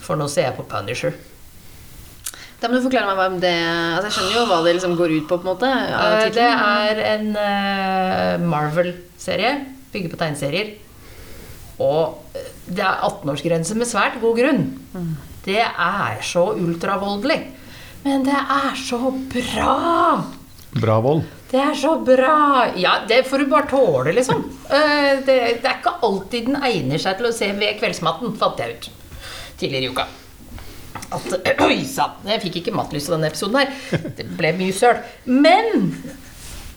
For 0.04 0.16
nå 0.16 0.28
ser 0.30 0.48
jeg 0.48 0.56
på 0.56 0.68
Punisher. 0.70 1.16
Da 2.58 2.70
må 2.70 2.78
du 2.78 2.86
forklare 2.86 3.06
meg 3.10 3.18
hva 3.18 3.26
det 3.38 3.52
altså 3.62 4.08
Jeg 4.08 4.14
skjønner 4.16 4.34
jo 4.34 4.46
hva 4.48 4.56
det 4.64 4.72
liksom 4.74 4.94
går 4.98 5.12
ut 5.12 5.26
på, 5.30 5.36
på 5.36 5.46
en 5.46 5.50
måte. 5.52 5.68
det 6.34 6.46
er 6.46 7.02
en 7.12 7.28
Marvel-serie. 8.48 9.52
Bygger 9.92 10.14
på 10.14 10.20
tegneserier. 10.22 10.72
Og 11.82 12.18
det 12.68 12.84
er 12.84 13.00
18-årsgrense 13.08 13.76
med 13.78 13.88
svært 13.88 14.18
god 14.22 14.36
grunn. 14.38 14.66
Det 15.44 15.60
er 15.64 16.18
så 16.22 16.44
ultravoldelig. 16.58 17.38
Men 18.04 18.24
det 18.26 18.36
er 18.38 18.76
så 18.78 18.98
bra! 19.32 20.24
Bra 20.78 20.98
vold. 21.02 21.22
Det 21.50 21.58
er 21.64 21.74
så 21.80 21.94
bra! 22.04 22.66
Ja, 22.76 22.98
det 23.08 23.22
får 23.26 23.38
du 23.44 23.46
bare 23.50 23.68
tåle, 23.70 24.12
liksom. 24.16 24.44
Eh, 24.68 25.22
Det, 25.24 25.34
det 25.62 25.64
er 25.64 25.78
ikke 25.78 25.94
alltid 26.04 26.50
den 26.50 26.58
egner 26.60 27.00
seg 27.00 27.16
til 27.16 27.30
å 27.30 27.32
se 27.32 27.46
ved 27.56 27.78
kveldsmatten, 27.80 28.34
fant 28.36 28.58
jeg 28.60 28.74
ut 28.76 28.88
tidligere 29.58 29.86
i 29.86 29.92
uka. 29.94 30.04
at 31.16 31.62
Oi 31.66 31.78
sann! 31.88 32.18
Jeg 32.28 32.42
fikk 32.44 32.60
ikke 32.60 32.74
matlyst 32.76 33.08
av 33.08 33.16
denne 33.16 33.30
episoden 33.32 33.62
her. 33.62 34.02
Det 34.18 34.26
ble 34.36 34.52
mye 34.60 34.76
søl. 34.76 35.00
Men 35.24 35.88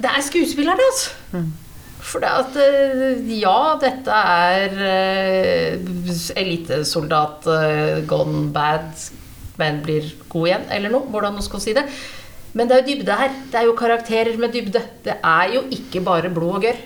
det 0.01 0.07
er 0.09 0.23
skuespillerne, 0.23 0.87
altså. 0.93 1.43
For 2.01 2.23
det 2.23 2.31
at 2.33 2.57
eh, 2.59 3.21
Ja, 3.37 3.75
dette 3.81 4.21
er 4.21 4.77
eh, 4.87 5.91
elitesoldat 6.41 7.47
eh, 7.53 8.01
gone 8.09 8.47
bad, 8.55 8.89
men 9.61 9.79
blir 9.85 10.09
god 10.31 10.49
igjen, 10.49 10.67
eller 10.73 10.93
noe. 10.93 11.07
Hvordan 11.13 11.37
man 11.37 11.45
skal 11.45 11.63
si 11.63 11.75
det. 11.77 11.85
Men 12.57 12.67
det 12.67 12.75
er 12.75 12.81
jo 12.81 12.89
dybde 12.89 13.17
her. 13.21 13.37
Det 13.51 13.59
er 13.59 13.69
jo 13.69 13.77
karakterer 13.79 14.39
med 14.41 14.55
dybde. 14.55 14.81
Det 15.05 15.17
er 15.21 15.55
jo 15.55 15.63
ikke 15.71 16.03
bare 16.03 16.33
blod 16.33 16.57
og 16.57 16.67
gørr. 16.67 16.83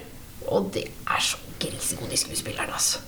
Og 0.54 0.69
det 0.75 0.86
er 0.86 1.23
så 1.23 1.39
grisegod, 1.62 2.12
med 2.12 2.21
skuespillerne, 2.21 2.75
altså. 2.75 3.01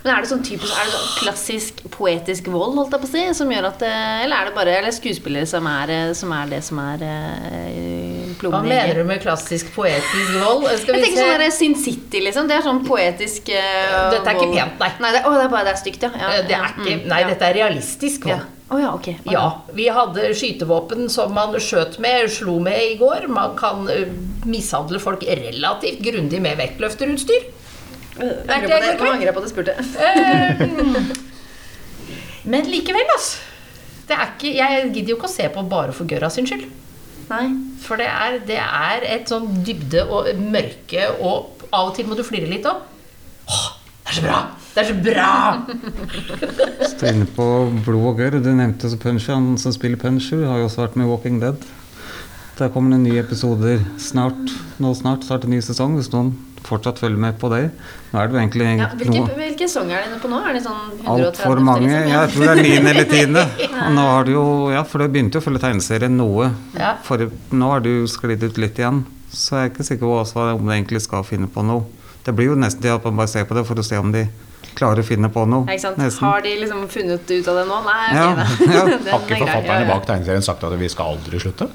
Men 0.00 0.14
er 0.14 0.24
det 0.24 0.30
sånn 0.30 0.42
typisk, 0.44 0.72
er 0.72 0.86
det 0.88 0.92
sånn 0.94 1.08
klassisk 1.18 1.80
poetisk 1.92 2.46
vold, 2.48 2.72
holdt 2.78 2.94
jeg 2.96 3.02
på 3.02 3.08
å 3.08 3.10
si, 3.10 3.24
som 3.36 3.50
gjør 3.52 3.66
at 3.68 3.82
eh, 3.84 4.22
Eller 4.24 4.36
er 4.36 4.48
det 4.48 4.54
bare 4.56 4.76
eller 4.78 4.94
skuespillere 4.96 5.48
som 5.48 5.68
er, 5.68 5.92
eh, 5.92 6.12
som 6.16 6.32
er 6.32 6.54
det 6.54 6.60
som 6.64 6.80
er 6.80 7.04
eh, 7.04 8.30
Hva 8.40 8.62
mener 8.64 9.02
du 9.02 9.04
med 9.08 9.20
klassisk 9.20 9.68
poetisk 9.74 10.38
vold? 10.38 10.64
Skal 10.80 10.96
Jeg 10.96 11.04
tenker 11.04 11.20
se. 11.20 11.26
sånn 11.26 11.44
der 11.44 11.52
Sin 11.56 11.76
City, 11.76 12.24
liksom. 12.24 12.48
Det 12.48 12.56
er 12.56 12.64
sånn 12.64 12.80
poetisk 12.86 13.52
uh, 13.52 14.08
Dette 14.14 14.24
er 14.24 14.40
ikke 14.40 14.48
pent, 14.54 14.80
nei. 14.80 14.90
Nei, 15.04 15.12
det, 15.18 15.22
å, 15.28 15.34
det 15.36 15.44
er 15.44 15.52
bare 15.52 15.68
det 15.68 15.74
er 15.74 15.82
stygt, 15.82 16.08
ja. 16.08 16.12
ja. 16.16 16.32
Det 16.48 16.56
er 16.56 16.72
ikke 16.72 16.96
mm, 17.02 17.04
Nei, 17.12 17.20
dette 17.28 17.50
er 17.50 17.56
realistisk 17.60 18.26
ja. 18.30 18.40
Oh, 18.70 18.78
ja, 18.78 18.94
ok. 18.94 19.08
Å, 19.26 19.32
Ja, 19.34 19.46
vi 19.74 19.88
hadde 19.90 20.28
skytevåpen 20.38 21.08
som 21.10 21.34
man 21.34 21.56
skjøt 21.58 21.98
med, 22.00 22.28
slo 22.30 22.60
med 22.62 22.78
i 22.78 22.92
går. 23.00 23.26
Man 23.26 23.56
kan 23.58 23.82
mishandle 24.46 25.00
folk 25.02 25.26
relativt 25.26 25.98
grundig 26.06 26.38
med 26.44 26.54
vektløfterutstyr. 26.60 27.48
Jeg 28.20 28.56
angrer 28.56 28.68
på 28.68 28.80
det, 28.80 28.88
jeg 28.90 28.98
nå 29.00 29.10
angrer 29.14 29.28
jeg 29.30 29.34
på 29.36 29.40
at 29.40 29.46
jeg 29.46 29.54
spurte. 29.54 29.74
Eh, 30.04 30.54
Men 32.50 32.68
likevel, 32.72 33.08
altså. 33.14 33.38
Det 34.08 34.16
er 34.18 34.30
ikke, 34.32 34.50
jeg 34.56 34.86
gidder 34.94 35.12
jo 35.12 35.16
ikke 35.20 35.28
å 35.28 35.32
se 35.32 35.46
på 35.54 35.62
bare 35.70 35.92
for 35.94 36.08
gørra 36.10 36.30
sin 36.34 36.46
skyld. 36.48 36.64
Nei. 37.30 37.44
For 37.84 38.00
det 38.00 38.08
er, 38.10 38.38
det 38.48 38.56
er 38.58 39.04
et 39.06 39.30
sånn 39.30 39.46
dybde 39.66 40.02
og 40.10 40.26
mørke, 40.40 41.04
og 41.22 41.62
av 41.70 41.90
og 41.90 41.94
til 41.94 42.08
må 42.10 42.16
du 42.18 42.24
flire 42.26 42.48
litt 42.50 42.66
òg. 42.66 42.80
Det 43.46 44.10
er 44.10 44.16
så 44.16 44.24
bra! 44.24 44.38
Det 44.74 44.82
er 44.82 44.88
så 44.88 44.96
bra! 45.04 45.30
Så 46.90 47.06
inne 47.12 47.26
på 47.36 47.44
blod 47.86 48.08
og 48.10 48.18
gørr. 48.20 48.36
Du 48.42 48.50
nevnte 48.50 48.90
så 48.90 48.98
Punchy. 49.00 49.30
Han 49.32 49.54
som 49.60 49.72
spiller 49.74 49.98
Punisher, 50.00 50.42
har 50.48 50.58
jo 50.60 50.66
også 50.66 50.82
vært 50.82 50.96
med 50.98 51.06
i 51.06 51.10
Walking 51.10 51.38
Dead. 51.42 51.62
Der 52.58 52.68
kommer 52.74 52.92
det 52.96 53.04
nye 53.06 53.22
episoder 53.22 53.80
snart. 54.02 54.50
Nå 54.82 54.90
snart 54.98 55.24
starter 55.24 55.48
ny 55.50 55.60
sesong, 55.64 55.94
hvis 55.96 56.10
noen 56.12 56.34
fortsatt 56.66 56.98
følge 57.02 57.18
med 57.20 57.38
på 57.40 57.48
det. 57.52 57.62
Nå 58.10 58.18
er 58.20 58.26
det 58.28 58.34
jo 58.36 58.40
egentlig 58.40 58.66
Ja, 58.80 58.88
hvilke, 58.98 59.22
hvilke 59.38 59.68
sesong 59.68 59.92
er 59.92 60.02
det 60.02 60.10
inne 60.10 60.18
på 60.22 60.30
nå? 60.32 60.40
Er 60.48 60.56
det 60.56 60.62
sånn 60.64 60.80
130? 60.98 61.12
Altfor 61.14 61.62
mange. 61.64 61.86
liksom? 61.86 62.10
Jeg 62.10 62.32
tror 62.34 62.44
det 62.44 62.50
er 62.52 62.62
niende 62.66 62.90
eller 62.94 63.08
tiende. 63.10 63.44
Og 63.86 63.94
nå 63.96 64.04
har 64.10 64.26
du 64.28 64.32
jo 64.34 64.44
Ja, 64.74 64.82
for 64.88 65.02
det 65.04 65.08
begynte 65.14 65.38
jo 65.38 65.44
å 65.44 65.46
følge 65.46 65.62
tegneserien 65.64 66.16
noe. 66.18 66.50
Ja. 66.78 66.92
For 67.06 67.26
nå 67.54 67.72
har 67.72 67.84
du 67.86 67.92
sklidd 68.10 68.44
ut 68.46 68.60
litt 68.60 68.78
igjen. 68.82 69.04
Så 69.30 69.56
jeg 69.56 69.68
er 69.68 69.72
ikke 69.74 69.86
sikker 69.86 70.06
på 70.08 70.14
også 70.24 70.46
om 70.56 70.64
du 70.66 70.72
egentlig 70.74 71.02
skal 71.06 71.24
finne 71.26 71.46
på 71.50 71.62
noe. 71.66 71.86
Det 72.26 72.34
blir 72.36 72.50
jo 72.52 72.56
nesten 72.58 72.82
til 72.84 72.92
at 72.96 73.04
man 73.06 73.20
bare 73.22 73.30
ser 73.32 73.46
på 73.48 73.56
det 73.56 73.62
for 73.68 73.78
å 73.80 73.84
se 73.86 73.96
om 73.98 74.10
de 74.12 74.26
klarer 74.76 75.02
å 75.02 75.06
finne 75.06 75.30
på 75.32 75.44
noe. 75.50 75.66
Ikke 75.70 75.82
sant? 75.82 75.98
Nesten. 76.02 76.26
Har 76.26 76.42
de 76.44 76.52
liksom 76.60 76.82
funnet 76.90 77.30
ut 77.30 77.48
av 77.50 77.60
det 77.60 77.64
nå? 77.70 77.78
Nei, 77.86 78.02
ok, 78.10 78.66
Ja. 78.66 78.82
Har 79.14 79.24
ikke 79.24 79.38
er 79.38 79.44
forfatterne 79.46 79.88
bak 79.88 80.04
tegneserien 80.10 80.44
sagt 80.46 80.66
at 80.66 80.76
vi 80.78 80.90
skal 80.92 81.14
aldri 81.16 81.40
slutte? 81.42 81.70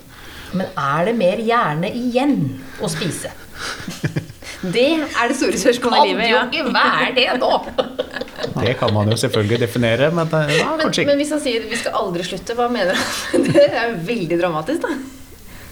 Men 0.56 0.69
er 0.80 1.10
det 1.10 1.15
mer 1.19 1.41
hjerne 1.43 1.89
igjen 1.91 2.38
å 2.84 2.91
spise? 2.91 3.32
Det 4.73 4.91
er 5.06 5.32
det 5.32 5.36
store 5.38 5.60
spørsmålet 5.60 5.99
i 5.99 6.13
livet. 6.13 6.23
livet. 6.23 6.32
Ja. 6.32 6.43
ikke 6.51 6.73
være 6.73 7.12
det 7.17 7.28
nå! 7.41 7.51
Det 8.56 8.75
kan 8.80 8.93
man 8.93 9.10
jo 9.12 9.17
selvfølgelig 9.19 9.60
definere, 9.60 10.12
men 10.15 10.30
det, 10.32 10.39
ja, 10.58 10.69
Men, 10.71 10.86
kanskje 10.86 11.04
men 11.04 11.10
ikke. 11.10 11.17
hvis 11.23 11.32
han 11.34 11.41
sier 11.43 11.65
'vi 11.69 11.78
skal 11.80 11.97
aldri 11.99 12.23
slutte', 12.23 12.56
hva 12.56 12.67
mener 12.71 12.95
han? 12.95 13.43
Det 13.47 13.65
er 13.67 13.89
jo 13.89 13.97
veldig 14.08 14.38
dramatisk, 14.41 14.86
da. 14.86 14.95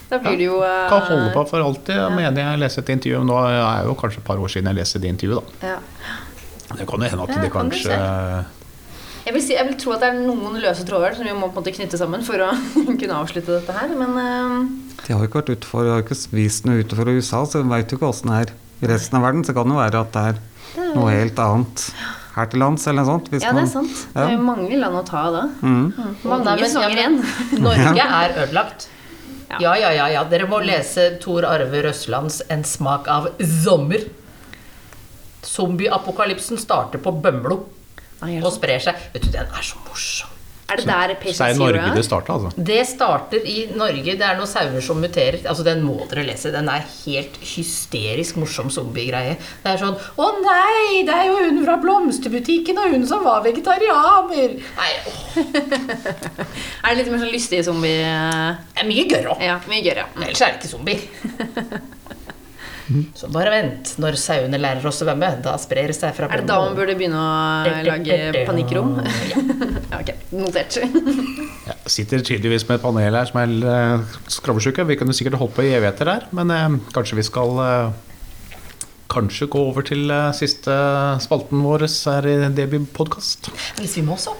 Da 0.09 0.19
blir 0.19 0.37
det 0.37 0.47
jo 0.47 0.57
uh, 0.59 0.89
Kan 0.89 1.05
holde 1.07 1.29
på 1.33 1.45
for 1.49 1.63
alltid. 1.63 1.95
ja. 1.95 2.09
mener 2.09 2.41
jeg 2.43 2.59
leste 2.59 2.81
et 2.83 2.89
intervju 2.89 3.23
Nå 3.25 3.37
er 3.47 3.55
det 3.55 3.87
jo 3.87 3.95
kanskje 3.97 4.19
et 4.19 4.27
par 4.27 4.41
år 4.41 4.51
siden 4.51 4.67
jeg 4.69 4.75
leste 4.81 4.99
det 4.99 5.13
intervjuet. 5.13 5.53
da. 5.61 5.67
ja. 5.67 5.77
Det 6.77 6.87
kan 6.89 7.01
jo 7.01 7.09
hende 7.09 7.23
at 7.23 7.29
Ja, 7.35 7.41
det 7.41 7.51
kan 7.51 7.71
kanskje 7.71 7.97
jeg, 9.23 9.33
vil 9.33 9.43
si, 9.43 9.53
jeg 9.55 9.65
vil 9.69 9.77
tro 9.79 9.93
at 9.95 10.01
det 10.03 10.09
er 10.11 10.17
noen 10.19 10.57
løse 10.59 10.83
tråder 10.83 11.15
som 11.15 11.23
vi 11.23 11.31
må 11.31 11.47
på 11.47 11.55
en 11.55 11.61
måte 11.61 11.71
knytte 11.71 11.99
sammen 11.99 12.25
for 12.27 12.41
å 12.43 12.49
kunne 12.99 13.19
avslutte 13.21 13.55
dette 13.55 13.75
her, 13.77 13.93
men 13.95 14.17
uh... 14.19 14.65
De 15.05 15.13
har 15.13 15.21
jo 15.21 15.29
ikke 15.29 15.39
vært 15.39 15.53
utenfor, 15.53 15.87
har 15.87 16.03
ikke 16.03 16.17
vist 16.35 16.67
noe 16.67 16.81
utenfor 16.83 17.11
USA, 17.13 17.45
så 17.47 17.61
de 17.61 17.71
veit 17.71 17.91
jo 17.91 17.99
ikke 17.99 18.09
åssen 18.09 18.33
det 18.33 18.41
er. 18.41 18.51
I 18.83 18.89
resten 18.91 19.17
av 19.19 19.23
verden 19.25 19.45
så 19.47 19.55
kan 19.55 19.69
det 19.71 19.77
være 19.79 20.01
at 20.03 20.15
det 20.15 20.23
er 20.33 20.93
noe 20.97 21.11
helt 21.13 21.39
annet 21.39 21.85
her 22.33 22.47
til 22.49 22.63
lands, 22.63 22.87
eller 22.89 23.03
noe 23.05 23.11
sånt. 23.11 23.27
Hvis 23.29 23.43
ja, 23.45 23.51
det 23.53 23.61
er 23.63 23.69
sant. 23.69 23.99
Det 24.13 24.23
er 24.23 24.31
jo 24.33 24.41
mange 24.45 24.79
land 24.81 24.97
å 24.97 25.03
ta 25.05 25.27
av 25.27 25.35
da. 25.37 25.43
Mm. 25.61 25.85
Mange 26.25 26.43
Nei, 26.47 26.55
men- 26.57 26.65
sesonger 26.65 26.97
igjen. 26.97 27.19
Norge 27.67 28.07
er 28.07 28.35
ødelagt. 28.43 28.87
Ja. 29.53 29.59
Ja, 29.61 29.73
ja, 29.77 29.91
ja. 29.93 30.07
ja. 30.15 30.23
Dere 30.31 30.47
må 30.49 30.59
lese 30.65 31.11
Tor 31.21 31.45
Arve 31.45 31.83
Røslands 31.85 32.41
'En 32.49 32.63
smak 32.65 33.07
av 33.07 33.27
sommer'. 33.39 34.07
Zombieapokalypsen 35.43 36.57
starter 36.57 37.01
på 37.03 37.11
Bømlo 37.21 37.57
og 38.23 38.51
sprer 38.55 38.79
seg. 38.79 38.95
Vet 39.13 39.25
du, 39.27 39.31
den 39.33 39.45
er 39.51 39.65
så 39.65 39.77
morsom. 39.89 40.29
Er 40.71 40.79
det 40.79 40.85
der 40.87 41.11
Så 41.11 41.15
Patient 41.21 41.39
det 41.39 41.47
er 41.47 41.53
i 41.53 41.59
Norge 41.59 41.81
er? 41.89 41.95
det 41.97 42.03
starta, 42.07 42.33
altså. 42.37 42.63
Det 42.69 42.79
starter 42.87 43.47
i 43.49 43.57
Norge. 43.75 44.15
Det 44.17 44.25
er 44.25 44.37
noen 44.39 44.49
sauer 44.49 44.81
som 44.85 45.01
muterer. 45.03 45.39
Altså, 45.43 45.63
Den 45.67 45.83
må 45.83 45.97
dere 46.09 46.23
lese. 46.27 46.51
Den 46.55 46.69
er 46.71 46.85
helt 47.03 47.35
hysterisk 47.43 48.39
morsom 48.41 48.71
zombiegreie. 48.73 49.35
Det 49.63 49.73
er 49.73 49.81
sånn 49.81 49.97
Å 49.97 50.29
nei, 50.39 51.03
det 51.07 51.13
er 51.17 51.27
jo 51.29 51.37
hun 51.43 51.61
fra 51.65 51.77
blomsterbutikken 51.83 52.79
og 52.79 52.95
hun 52.95 53.05
som 53.09 53.25
var 53.27 53.43
vegetarianer. 53.45 54.55
Nei, 54.79 54.91
åh, 55.11 55.19
Er 56.83 56.93
det 56.93 56.97
litt 57.03 57.11
mer 57.11 57.21
sånn 57.25 57.33
lystig 57.33 57.63
zombie... 57.67 57.99
det 58.03 58.83
er 58.83 58.87
mye 58.87 59.05
gørr 59.11 59.33
òg. 59.35 59.43
Ja, 59.43 59.59
mye 59.69 59.83
ja. 59.83 60.07
Ellers 60.15 60.41
er 60.41 60.55
det 60.55 60.61
ikke 60.63 60.73
zombie. 60.73 60.99
Så 63.17 63.29
bare 63.33 63.51
vent. 63.53 63.93
Når 64.01 64.17
sauene 64.21 64.59
lærer 64.59 64.85
oss 64.87 65.01
å 65.01 65.07
svømme, 65.07 65.29
da 65.43 65.55
sprer 65.61 65.91
det 65.91 65.97
seg 65.97 66.15
fra 66.17 66.29
Er 66.29 66.43
det 66.43 66.49
da 66.49 66.59
man 66.63 66.77
burde 66.77 66.95
begynne 66.99 67.19
å 67.19 67.83
lage 67.89 68.45
panikkrom? 68.47 68.97
Ja, 69.93 69.99
ok. 69.99 70.09
Notert. 70.33 70.79
Jeg 71.69 71.91
sitter 71.93 72.23
tydeligvis 72.25 72.65
med 72.65 72.79
et 72.79 72.83
panel 72.83 73.13
her 73.13 73.29
som 73.29 73.37
er 73.43 73.51
uh, 73.61 74.15
skravlesjuke. 74.31 74.87
Vi 74.89 74.97
kunne 74.97 75.13
sikkert 75.13 75.37
holdt 75.41 75.53
på 75.57 75.67
i 75.67 75.73
evigheter 75.75 76.09
der, 76.09 76.25
men 76.35 76.49
eh, 76.53 76.79
kanskje 76.95 77.19
vi 77.19 77.25
skal 77.27 77.61
eh, 77.61 77.93
Kanskje 79.13 79.45
gå 79.51 79.59
over 79.69 79.85
til 79.85 80.09
eh, 80.09 80.31
siste 80.33 80.73
spalten 81.21 81.61
vår 81.61 81.85
her 81.85 82.25
i 82.25 82.37
Debi 82.55 82.79
podkast. 82.97 83.51
Hvis 83.77 83.97
vi 83.99 84.05
må 84.07 84.17
så. 84.17 84.33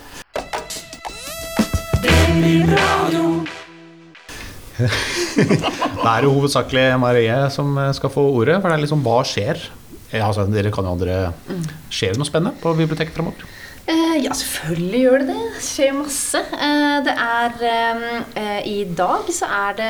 Da 5.38 6.18
er 6.18 6.26
det 6.26 6.32
hovedsakelig 6.32 6.86
Marie 7.02 7.40
som 7.54 7.74
eh, 7.80 7.92
skal 7.98 8.12
få 8.14 8.26
ordet, 8.34 8.60
for 8.60 8.70
det 8.70 8.78
er 8.78 8.86
liksom 8.86 9.04
hva 9.06 9.20
skjer? 9.28 9.62
Ja, 10.14 10.28
altså, 10.28 10.46
dere 10.52 10.70
kan 10.74 10.86
jo 10.86 10.94
andre 10.94 11.18
Skjer 11.90 12.14
det 12.14 12.22
noe 12.22 12.30
spennende 12.30 12.60
på 12.62 12.76
biblioteket 12.78 13.16
framover? 13.18 13.48
Eh, 13.84 14.16
ja, 14.24 14.32
selvfølgelig 14.32 15.00
gjør 15.02 15.18
det 15.20 15.26
det. 15.28 15.40
Det 15.58 15.62
skjer 15.68 15.96
masse. 15.98 16.40
Eh, 16.40 17.00
det 17.04 17.14
er 17.20 17.64
eh, 17.68 18.60
I 18.72 18.76
dag 18.96 19.28
så 19.36 19.50
er 19.52 19.76
det 19.76 19.90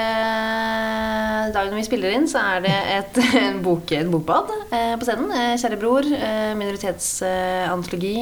Dagen 1.54 1.76
vi 1.78 1.84
spiller 1.86 2.16
inn, 2.16 2.26
så 2.30 2.42
er 2.56 2.64
det 2.64 2.74
et, 2.96 3.20
en 3.44 3.60
bok, 3.62 3.92
et 3.94 4.10
bokbad 4.10 4.50
på 4.72 5.06
scenen. 5.06 5.30
Kjære 5.62 5.78
bror, 5.78 6.08
minoritetsantologi. 6.58 8.16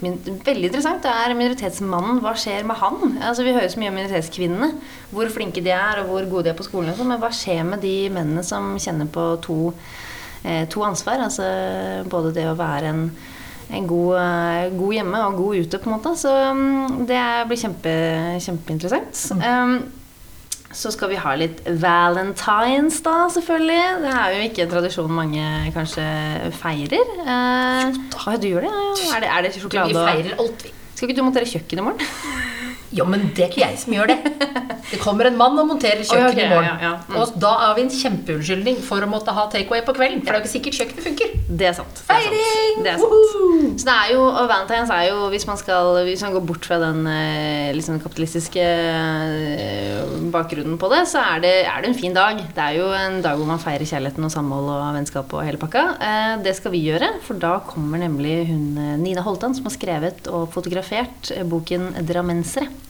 Veldig 0.00 0.70
interessant. 0.70 1.04
Det 1.04 1.12
er 1.12 1.36
minoritetsmannen. 1.36 2.22
Hva 2.24 2.32
skjer 2.38 2.64
med 2.64 2.80
han? 2.80 3.18
Altså, 3.18 3.44
vi 3.44 3.52
hører 3.52 3.68
så 3.68 3.82
mye 3.82 3.92
om 3.92 3.98
minoritetskvinnene. 4.00 4.70
Hvor 5.12 5.28
flinke 5.34 5.60
de 5.64 5.74
er, 5.74 6.00
og 6.00 6.08
hvor 6.08 6.30
gode 6.30 6.48
de 6.48 6.54
er 6.54 6.58
på 6.58 6.68
skolen. 6.70 6.94
sånn, 6.96 7.12
Men 7.12 7.20
hva 7.20 7.34
skjer 7.34 7.66
med 7.68 7.84
de 7.84 8.08
mennene 8.14 8.46
som 8.46 8.78
kjenner 8.80 9.10
på 9.12 9.28
to, 9.44 9.60
to 10.72 10.88
ansvar? 10.88 11.20
Altså 11.26 11.50
både 12.08 12.32
det 12.38 12.48
å 12.48 12.56
være 12.56 12.94
en 12.94 13.08
god, 13.68 14.14
eh, 14.20 14.70
god 14.78 14.94
hjemme 14.96 15.20
og 15.26 15.36
god 15.40 15.64
ute, 15.64 15.80
på 15.80 15.90
en 15.90 15.96
måte. 15.96 16.14
Så 16.18 16.32
mm, 16.54 17.04
det 17.08 17.20
blir 17.50 17.60
kjempe, 17.60 17.94
kjempeinteressant. 18.44 19.22
Um, 19.40 19.76
så 20.74 20.90
skal 20.90 21.12
vi 21.12 21.18
ha 21.22 21.34
litt 21.38 21.60
valentines, 21.82 22.98
da, 23.06 23.28
selvfølgelig. 23.30 23.82
Det 24.02 24.14
er 24.14 24.34
jo 24.34 24.48
ikke 24.48 24.64
en 24.64 24.72
tradisjon 24.72 25.14
mange 25.14 25.44
kanskje 25.76 26.06
feirer. 26.58 27.14
Uh, 27.22 27.94
ah, 28.26 28.34
du 28.40 28.48
gjør 28.50 28.66
det? 28.66 28.72
Ja. 28.74 29.12
Er 29.14 29.24
det, 29.24 29.30
er 29.30 29.46
det 29.46 29.54
sjokolade 29.58 29.94
og 29.94 30.10
feirer 30.10 30.42
alt, 30.42 30.66
vi. 30.66 30.74
Skal 30.94 31.08
ikke 31.10 31.18
du 31.18 31.24
montere 31.26 31.50
kjøkken 31.50 31.80
i 31.80 31.86
morgen? 31.88 32.52
Ja, 32.94 33.04
men 33.10 33.28
det 33.34 33.42
er 33.44 33.48
ikke 33.50 33.64
jeg 33.64 33.78
som 33.82 33.94
gjør 33.96 34.12
det. 34.12 34.18
Det 34.84 34.98
kommer 35.02 35.26
en 35.26 35.36
mann 35.40 35.56
og 35.58 35.66
monterer 35.66 36.04
kjøkken 36.06 36.38
i 36.38 36.48
morgen. 36.50 36.66
ja, 36.68 36.74
ja, 36.84 36.90
mm. 37.08 37.16
Og 37.18 37.32
da 37.42 37.50
har 37.64 37.72
vi 37.74 37.82
en 37.86 37.90
kjempeunnskyldning 37.90 38.76
for 38.84 39.02
å 39.02 39.08
måtte 39.10 39.32
ha 39.34 39.46
takeaway 39.50 39.80
på 39.86 39.94
kvelden. 39.96 40.20
For 40.22 40.30
det 40.30 40.36
er 40.36 40.42
jo 40.42 40.44
ikke 40.44 40.52
sikkert 40.52 40.78
kjøkkenet 40.78 41.06
funker. 41.08 41.32
Det 41.48 41.66
er 41.70 41.74
sant. 41.76 42.02
Det 42.06 42.18
er 42.18 42.28
sant. 42.28 42.84
Det 42.84 42.92
er 42.92 43.00
sant. 43.00 43.80
Så 43.80 43.88
det 43.88 43.94
er 43.96 44.12
jo, 44.14 44.20
og 44.28 44.46
Valentine's 44.50 44.92
er 44.94 45.08
jo, 45.08 45.24
hvis 45.32 45.46
man 45.48 45.58
skal 45.60 45.90
Hvis 46.06 46.22
man 46.22 46.36
går 46.36 46.44
bort 46.46 46.68
fra 46.68 46.78
den 46.82 47.02
liksom 47.74 47.98
kapitalistiske 48.04 48.62
eh, 48.62 50.14
bakgrunnen 50.34 50.78
på 50.80 50.90
det, 50.92 51.02
så 51.10 51.22
er 51.34 51.42
det, 51.44 51.54
er 51.70 51.82
det 51.82 51.90
en 51.90 51.98
fin 51.98 52.14
dag. 52.16 52.38
Det 52.54 52.64
er 52.68 52.78
jo 52.78 52.88
en 52.94 53.20
dag 53.24 53.40
hvor 53.40 53.48
man 53.48 53.62
feirer 53.62 53.88
kjærligheten 53.88 54.28
og 54.28 54.32
samhold 54.34 54.70
og 54.76 54.84
vennskap 54.98 55.34
og 55.34 55.44
hele 55.46 55.60
pakka. 55.60 55.84
Eh, 55.98 56.36
Det 56.44 56.54
skal 56.58 56.74
vi 56.76 56.84
gjøre, 56.86 57.14
for 57.24 57.40
da 57.40 57.56
kommer 57.66 57.98
nemlig 58.02 58.44
hun 58.52 58.78
Nina 59.02 59.24
Holtan, 59.24 59.54
som 59.56 59.66
har 59.68 59.74
skrevet 59.74 60.28
og 60.30 60.50
fotografert 60.54 61.32
boken 61.50 61.94
'Drammensere'. 62.04 62.83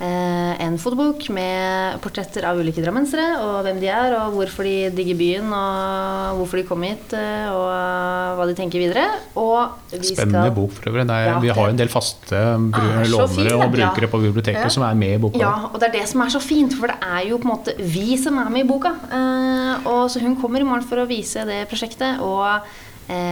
Eh, 0.00 0.52
en 0.64 0.78
fotobok 0.80 1.26
med 1.36 1.98
portretter 2.00 2.46
av 2.48 2.56
ulike 2.56 2.80
drammensere, 2.80 3.34
og 3.44 3.58
hvem 3.66 3.82
de 3.82 3.90
er, 3.92 4.14
og 4.16 4.32
hvorfor 4.38 4.64
de 4.64 4.88
digger 4.96 5.18
byen, 5.18 5.50
og 5.52 6.38
hvorfor 6.38 6.60
de 6.60 6.64
kom 6.70 6.86
hit, 6.88 7.12
eh, 7.12 7.50
og 7.52 8.38
hva 8.38 8.46
de 8.48 8.56
tenker 8.56 8.80
videre. 8.80 9.04
Og 9.36 9.76
vi 9.92 10.14
Spennende 10.14 10.46
skal 10.46 10.56
bok 10.56 10.72
for 10.78 10.88
øvrig. 10.88 11.04
Ja, 11.04 11.36
vi 11.44 11.52
har 11.52 11.68
jo 11.68 11.74
en 11.74 11.82
del 11.82 11.92
faste 11.92 12.40
Ah, 12.40 13.04
lånere 13.04 13.54
og 13.58 13.66
og 13.66 13.76
ja. 13.76 13.90
brukere 13.90 14.08
på 14.08 14.22
biblioteket 14.24 14.72
som 14.72 14.86
er 14.88 14.96
med 14.96 15.18
i 15.18 15.20
boka. 15.20 15.38
Ja, 15.42 15.68
og 15.68 15.76
det 15.80 15.90
er 15.90 15.98
det 16.00 16.08
som 16.08 16.24
er 16.24 16.32
så 16.32 16.40
fint, 16.40 16.72
for 16.80 16.88
det 16.88 16.96
er 17.04 17.28
jo 17.28 17.36
på 17.36 17.48
en 17.48 17.52
måte 17.52 17.76
vi 17.76 18.16
som 18.16 18.38
er 18.40 18.48
med 18.48 18.64
i 18.64 18.68
boka. 18.68 18.94
Eh, 19.12 19.86
og 19.90 20.08
så 20.08 20.22
hun 20.24 20.36
kommer 20.40 20.60
i 20.60 20.64
morgen 20.64 20.86
for 20.86 20.96
å 20.96 21.08
vise 21.10 21.44
det 21.44 21.66
prosjektet, 21.68 22.24
og 22.24 22.46
eh, 22.48 22.78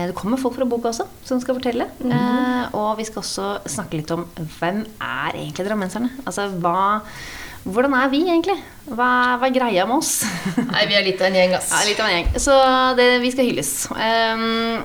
det 0.09 0.15
kommer 0.17 0.39
folk 0.41 0.55
fra 0.57 0.65
boka 0.69 0.91
også 0.91 1.05
som 1.25 1.39
skal 1.43 1.57
fortelle. 1.59 1.85
eh, 2.03 2.63
og 2.75 2.97
vi 2.99 3.05
skal 3.07 3.21
også 3.23 3.49
snakke 3.69 3.99
litt 4.01 4.11
om 4.15 4.25
hvem 4.59 4.83
er 4.99 5.37
egentlig 5.39 5.67
drammenserne? 5.69 6.09
Altså 6.25 6.49
hva 6.59 6.79
hvordan 7.69 7.93
er 7.93 8.07
vi 8.09 8.21
egentlig? 8.23 8.55
Hva, 8.87 9.09
hva 9.37 9.47
er 9.49 9.53
greia 9.53 9.83
med 9.85 9.99
oss? 9.99 10.21
Nei, 10.71 10.85
vi 10.89 10.95
er 10.95 11.03
litt 11.05 11.19
av 11.21 11.27
en 11.27 11.35
gjeng, 11.37 11.57
ass. 11.57 11.67
Ja, 11.75 11.81
litt 11.89 11.99
av 11.99 12.07
en 12.07 12.15
gjeng. 12.15 12.29
Så 12.39 12.55
det, 12.97 13.07
vi 13.21 13.31
skal 13.33 13.49
hylles. 13.49 13.71
Um, 13.91 14.79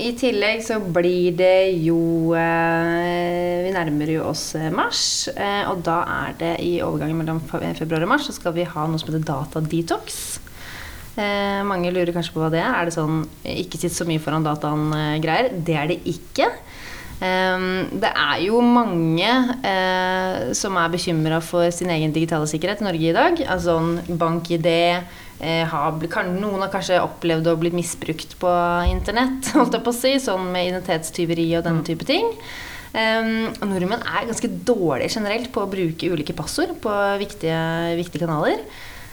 I 0.00 0.12
tillegg 0.16 0.62
så 0.64 0.78
blir 0.80 1.34
det 1.36 1.74
jo 1.82 2.32
eh, 2.38 3.66
Vi 3.66 3.74
nærmer 3.74 4.14
jo 4.14 4.22
oss 4.30 4.44
eh, 4.56 4.70
mars. 4.72 5.02
eh, 5.34 5.66
og 5.68 5.82
da 5.84 5.98
er 6.22 6.38
det 6.40 6.52
i 6.64 6.76
overgangen 6.86 7.18
mellom 7.20 7.42
februar 7.50 8.06
og 8.06 8.12
mars 8.14 8.30
så 8.30 8.36
skal 8.38 8.54
vi 8.56 8.64
ha 8.70 8.86
noe 8.88 9.02
som 9.02 9.10
heter 9.10 9.26
datadetox. 9.28 10.22
Eh, 11.12 11.60
mange 11.68 11.90
lurer 11.92 12.12
kanskje 12.14 12.32
på 12.32 12.40
hva 12.40 12.50
det 12.52 12.62
er. 12.62 12.72
Er 12.72 12.88
det 12.88 12.94
sånn 12.96 13.24
eh, 13.44 13.58
ikke 13.64 13.80
sitt 13.80 13.94
så 13.96 14.06
mye 14.08 14.22
foran 14.22 14.46
dataen-greier? 14.46 15.52
det 15.52 15.76
er 15.76 15.90
det 15.90 15.98
ikke. 16.08 16.48
Eh, 17.22 17.66
det 18.02 18.12
er 18.12 18.38
jo 18.46 18.62
mange 18.64 19.32
eh, 19.68 20.52
som 20.56 20.78
er 20.80 20.94
bekymra 20.94 21.42
for 21.44 21.68
sin 21.74 21.92
egen 21.92 22.14
digitale 22.14 22.48
sikkerhet 22.50 22.80
i 22.80 22.88
Norge 22.88 23.10
i 23.10 23.16
dag. 23.16 23.44
Altså 23.44 23.76
sånn 23.76 24.18
bank-ID 24.20 24.70
eh, 24.72 25.62
har, 25.68 26.02
kan, 26.12 26.32
Noen 26.40 26.64
har 26.64 26.72
kanskje 26.72 27.02
opplevd 27.04 27.52
å 27.52 27.58
bli 27.60 27.74
misbrukt 27.76 28.38
på 28.40 28.52
internett, 28.90 29.52
holdt 29.58 29.76
jeg 29.76 29.84
på 29.84 29.94
å 29.94 30.00
si, 30.00 30.16
sånn 30.22 30.48
med 30.54 30.70
identitetstyveri 30.70 31.50
og 31.58 31.66
denne 31.68 31.84
type 31.86 32.08
ting. 32.08 32.30
Um, 32.92 33.48
nordmenn 33.70 34.02
er 34.04 34.26
ganske 34.28 34.50
dårlige 34.68 35.14
generelt 35.14 35.46
på 35.54 35.62
å 35.62 35.68
bruke 35.70 36.10
ulike 36.12 36.34
passord 36.36 36.74
på 36.82 36.96
viktige, 37.22 37.56
viktige 37.96 38.26
kanaler. 38.26 38.60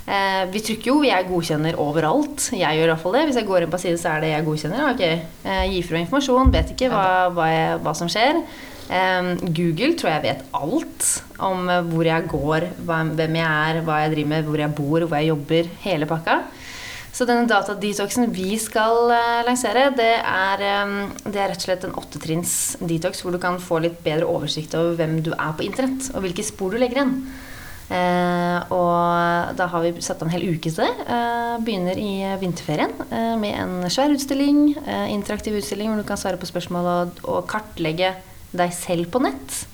Eh, 0.10 0.44
vi 0.50 0.62
trykker 0.66 0.90
jo 0.90 1.04
'jeg 1.04 1.28
godkjenner' 1.30 1.78
overalt. 1.78 2.50
Jeg 2.52 2.78
gjør 2.78 2.88
i 2.88 2.94
hvert 2.94 3.04
fall 3.04 3.14
det. 3.14 3.26
Hvis 3.28 3.36
jeg 3.38 3.46
går 3.46 3.62
inn 3.62 3.72
på 3.72 3.80
side, 3.80 3.98
så 3.98 4.10
er 4.10 4.22
det 4.22 4.30
'jeg 4.34 4.46
godkjenner'. 4.46 4.90
Ok, 4.94 5.02
eh, 5.46 5.70
Gi 5.70 5.82
fra 5.84 5.98
informasjon, 5.98 6.52
vet 6.52 6.72
ikke 6.72 6.90
hva, 6.90 7.30
hva, 7.30 7.46
jeg, 7.46 7.80
hva 7.84 7.94
som 7.96 8.08
skjer. 8.08 8.44
Eh, 8.90 9.38
Google 9.54 9.94
tror 9.94 10.10
jeg 10.10 10.24
vet 10.24 10.42
alt 10.52 11.22
om 11.38 11.70
eh, 11.70 11.82
hvor 11.82 12.06
jeg 12.06 12.28
går, 12.28 12.62
hvem 12.86 13.36
jeg 13.36 13.46
er, 13.46 13.82
hva 13.86 14.02
jeg 14.02 14.16
driver 14.16 14.30
med, 14.30 14.46
hvor 14.46 14.58
jeg 14.58 14.76
bor, 14.76 15.00
hvor 15.06 15.18
jeg 15.20 15.30
jobber. 15.30 15.70
Hele 15.84 16.06
pakka. 16.08 16.42
Så 17.14 17.26
denne 17.26 17.48
datadetoxen 17.50 18.34
vi 18.34 18.58
skal 18.58 19.12
eh, 19.12 19.44
lansere, 19.46 19.92
det 19.94 20.16
er, 20.26 20.58
det 21.24 21.38
er 21.38 21.50
rett 21.50 21.62
og 21.62 21.68
slett 21.68 21.86
en 21.86 21.94
åttetrinns 21.94 22.78
detox 22.82 23.22
hvor 23.22 23.32
du 23.32 23.38
kan 23.38 23.60
få 23.60 23.78
litt 23.78 24.02
bedre 24.02 24.26
oversikt 24.26 24.74
over 24.74 24.96
hvem 24.98 25.22
du 25.22 25.34
er 25.38 25.54
på 25.54 25.66
internett, 25.70 26.10
og 26.16 26.26
hvilke 26.26 26.44
spor 26.44 26.74
du 26.74 26.82
legger 26.82 27.04
igjen. 27.04 27.16
Eh, 27.90 28.60
og 28.70 29.56
da 29.58 29.66
har 29.72 29.82
vi 29.82 30.04
satt 30.06 30.22
av 30.22 30.28
en 30.28 30.34
hel 30.36 30.46
uke 30.54 30.70
til 30.70 30.84
det. 30.84 31.06
Eh, 31.10 31.56
begynner 31.66 31.98
i 31.98 32.12
vinterferien 32.42 32.94
eh, 33.10 33.34
med 33.42 33.56
en 33.58 33.90
svær 33.90 34.14
utstilling, 34.14 34.76
interaktiv 35.10 35.58
utstilling 35.58 35.90
hvor 35.90 36.04
du 36.04 36.08
kan 36.08 36.20
svare 36.22 36.40
på 36.40 36.50
spørsmål 36.50 36.90
og, 36.94 37.24
og 37.26 37.48
kartlegge 37.50 38.14
deg 38.54 38.76
selv 38.78 39.10
på 39.14 39.22
nett. 39.26 39.66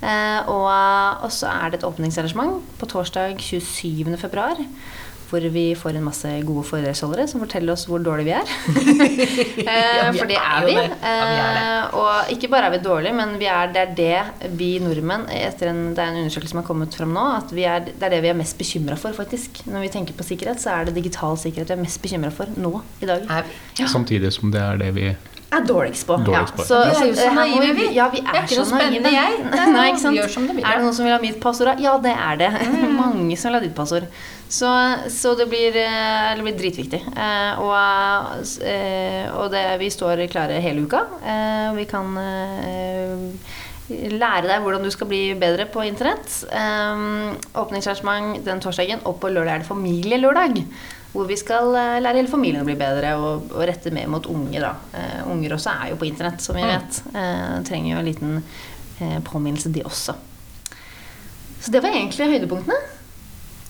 Og, 0.00 1.26
så 1.34 1.50
er 1.50 1.70
det 1.70 1.80
et 1.80 1.84
åpningsarrangement 1.84 2.62
på 2.80 2.86
torsdag 2.88 3.36
27. 3.44 4.16
Hvor 5.30 5.44
vi 5.54 5.64
får 5.78 5.94
en 5.94 6.02
masse 6.08 6.30
gode 6.46 6.64
foredragsholdere 6.66 7.28
som 7.30 7.38
forteller 7.44 7.72
oss 7.76 7.84
hvor 7.86 8.02
dårlige 8.02 8.26
vi 8.26 8.32
er. 8.34 8.50
eh, 9.62 9.98
Ja, 10.00 10.10
vi 10.10 10.18
for 10.18 10.26
det 10.30 10.36
er 10.38 10.56
er 10.58 10.66
vi. 10.66 10.74
det. 10.74 10.86
Ja, 11.02 11.20
vi 11.30 11.36
er 11.38 11.52
det. 11.54 11.62
Eh, 11.70 11.98
og 12.00 12.32
ikke 12.34 12.50
bare 12.50 12.66
er 12.70 12.74
vi 12.74 12.80
dårlige, 12.84 13.14
men 13.14 13.36
vi 13.38 13.46
er, 13.50 13.70
det 13.74 13.82
er 13.84 13.94
det 14.00 14.50
vi 14.58 14.70
nordmenn 14.82 15.28
etter 15.30 15.70
en, 15.70 15.82
Det 15.94 16.02
er 16.02 16.10
en 16.12 16.20
undersøkelse 16.24 16.50
som 16.54 16.62
har 16.62 16.66
kommet 16.66 16.94
fram 16.98 17.14
nå, 17.14 17.24
at 17.38 17.54
vi 17.54 17.64
er, 17.68 17.86
det 17.86 18.02
er 18.08 18.16
det 18.16 18.22
vi 18.26 18.32
er 18.32 18.38
mest 18.42 18.58
bekymra 18.58 18.98
for, 19.00 19.14
faktisk. 19.16 19.62
Når 19.70 19.86
vi 19.86 19.92
tenker 19.94 20.18
på 20.18 20.26
sikkerhet, 20.26 20.60
så 20.62 20.74
er 20.80 20.90
det 20.90 20.96
digital 20.98 21.38
sikkerhet 21.40 21.70
vi 21.70 21.78
er 21.78 21.84
mest 21.86 22.02
bekymra 22.02 22.30
for 22.34 22.50
nå 22.58 22.74
i 23.00 23.06
dag. 23.10 23.26
Er 23.30 23.46
vi? 23.46 23.86
Samtidig 23.90 24.32
som 24.34 24.50
det 24.54 24.60
er 24.66 24.80
det 24.82 24.90
vi 24.98 25.08
Er 25.50 25.64
dårligst 25.66 26.06
på. 26.06 26.16
Dårligst 26.26 26.54
på. 26.54 26.64
Så, 26.64 26.78
Vi 26.86 26.96
er 27.00 27.08
jo 27.08 27.14
så 27.18 27.30
naive, 27.34 27.70
vi. 27.74 27.86
Ja, 27.96 28.04
vi 28.12 28.20
er, 28.22 28.28
er 28.30 28.44
ikke 28.44 28.54
så 28.54 28.62
noe 28.62 28.70
spennende, 28.70 29.00
naive. 29.10 29.16
jeg. 29.18 29.46
Det 29.50 29.62
er 29.62 29.72
Nei, 29.76 29.86
ikke 29.90 30.02
sant? 30.04 30.18
gjør 30.20 30.28
som 30.34 30.44
det 30.46 30.54
vil, 30.58 30.66
Er 30.66 30.78
det 30.78 30.84
noen 30.86 30.98
som 30.98 31.08
vil 31.08 31.14
ha 31.16 31.22
mitt 31.22 31.40
passord? 31.42 31.70
da? 31.72 31.74
Ja, 31.82 31.94
det 32.04 32.12
er 32.14 32.38
det. 32.44 32.50
Mm. 32.70 32.92
Mange 33.02 33.38
som 33.40 33.50
vil 33.50 33.58
ha 33.58 33.62
ditt 33.64 33.74
passord. 33.74 34.06
Så, 34.50 34.70
så 35.14 35.34
det, 35.38 35.48
blir, 35.50 35.74
eh, 35.78 36.28
det 36.38 36.46
blir 36.46 36.58
dritviktig. 36.58 37.02
Eh, 37.10 37.62
og 37.62 37.74
eh, 38.66 39.26
og 39.40 39.50
det, 39.54 39.64
vi 39.82 39.90
står 39.90 40.22
klare 40.30 40.62
hele 40.62 40.86
uka. 40.86 41.02
Eh, 41.22 41.68
vi 41.78 41.88
kan 41.90 42.14
lære 43.90 44.46
deg 44.46 44.62
hvordan 44.62 44.84
du 44.86 44.90
skal 44.94 45.08
bli 45.10 45.20
bedre 45.38 45.66
på 45.70 45.82
internett. 45.82 46.30
Um, 46.54 47.34
åpningsarrangement 47.58 48.38
den 48.46 48.62
torsdagen, 48.62 49.02
og 49.02 49.18
på 49.22 49.30
lørdag 49.32 49.54
er 49.56 49.64
det 49.64 49.70
familielørdag. 49.70 50.60
Hvor 51.10 51.26
vi 51.26 51.38
skal 51.38 51.74
eh, 51.74 51.98
lære 52.02 52.20
hele 52.20 52.30
familien 52.30 52.62
å 52.62 52.68
bli 52.68 52.78
bedre 52.78 53.16
og, 53.18 53.50
og 53.50 53.66
rette 53.66 53.90
mer 53.94 54.06
mot 54.12 54.26
unger. 54.30 54.62
Da. 54.62 54.72
Uh, 54.94 55.32
unger 55.32 55.56
også 55.56 55.72
er 55.74 55.90
jo 55.90 55.98
på 55.98 56.06
internett, 56.06 56.42
som 56.44 56.58
vi 56.58 56.66
vet. 56.66 57.02
Uh, 57.10 57.58
trenger 57.66 57.94
jo 57.94 57.98
en 57.98 58.06
liten 58.06 58.38
uh, 58.38 59.18
påminnelse, 59.26 59.72
de 59.74 59.82
også. 59.88 60.14
Så 61.60 61.74
det 61.74 61.82
var 61.82 61.96
egentlig 61.96 62.30
høydepunktene. 62.30 62.78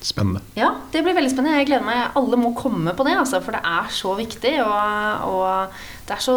Spennende. 0.00 0.40
Ja, 0.56 0.70
det 0.92 1.02
blir 1.04 1.16
veldig 1.16 1.32
spennende. 1.32 1.58
Jeg 1.60 1.68
gleder 1.68 1.84
meg. 1.84 2.14
Alle 2.16 2.38
må 2.40 2.54
komme 2.56 2.94
på 2.96 3.04
det, 3.04 3.18
altså, 3.20 3.42
for 3.44 3.56
det 3.56 3.60
er 3.68 3.90
så 3.92 4.14
viktig. 4.16 4.54
Og, 4.64 5.26
og 5.28 5.82
det 6.08 6.16
er 6.16 6.22
så 6.24 6.36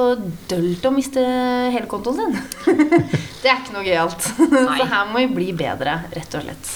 dølt 0.52 0.88
å 0.90 0.92
miste 0.92 1.24
hele 1.72 1.88
kontoen 1.92 2.20
sin. 2.20 2.36
det 3.44 3.52
er 3.52 3.62
ikke 3.62 3.78
noe 3.78 3.86
gøyalt. 3.88 4.28
Så 4.52 4.90
her 4.92 5.08
må 5.12 5.24
vi 5.24 5.32
bli 5.32 5.48
bedre, 5.56 6.02
rett 6.12 6.36
og 6.40 6.44
slett. 6.44 6.74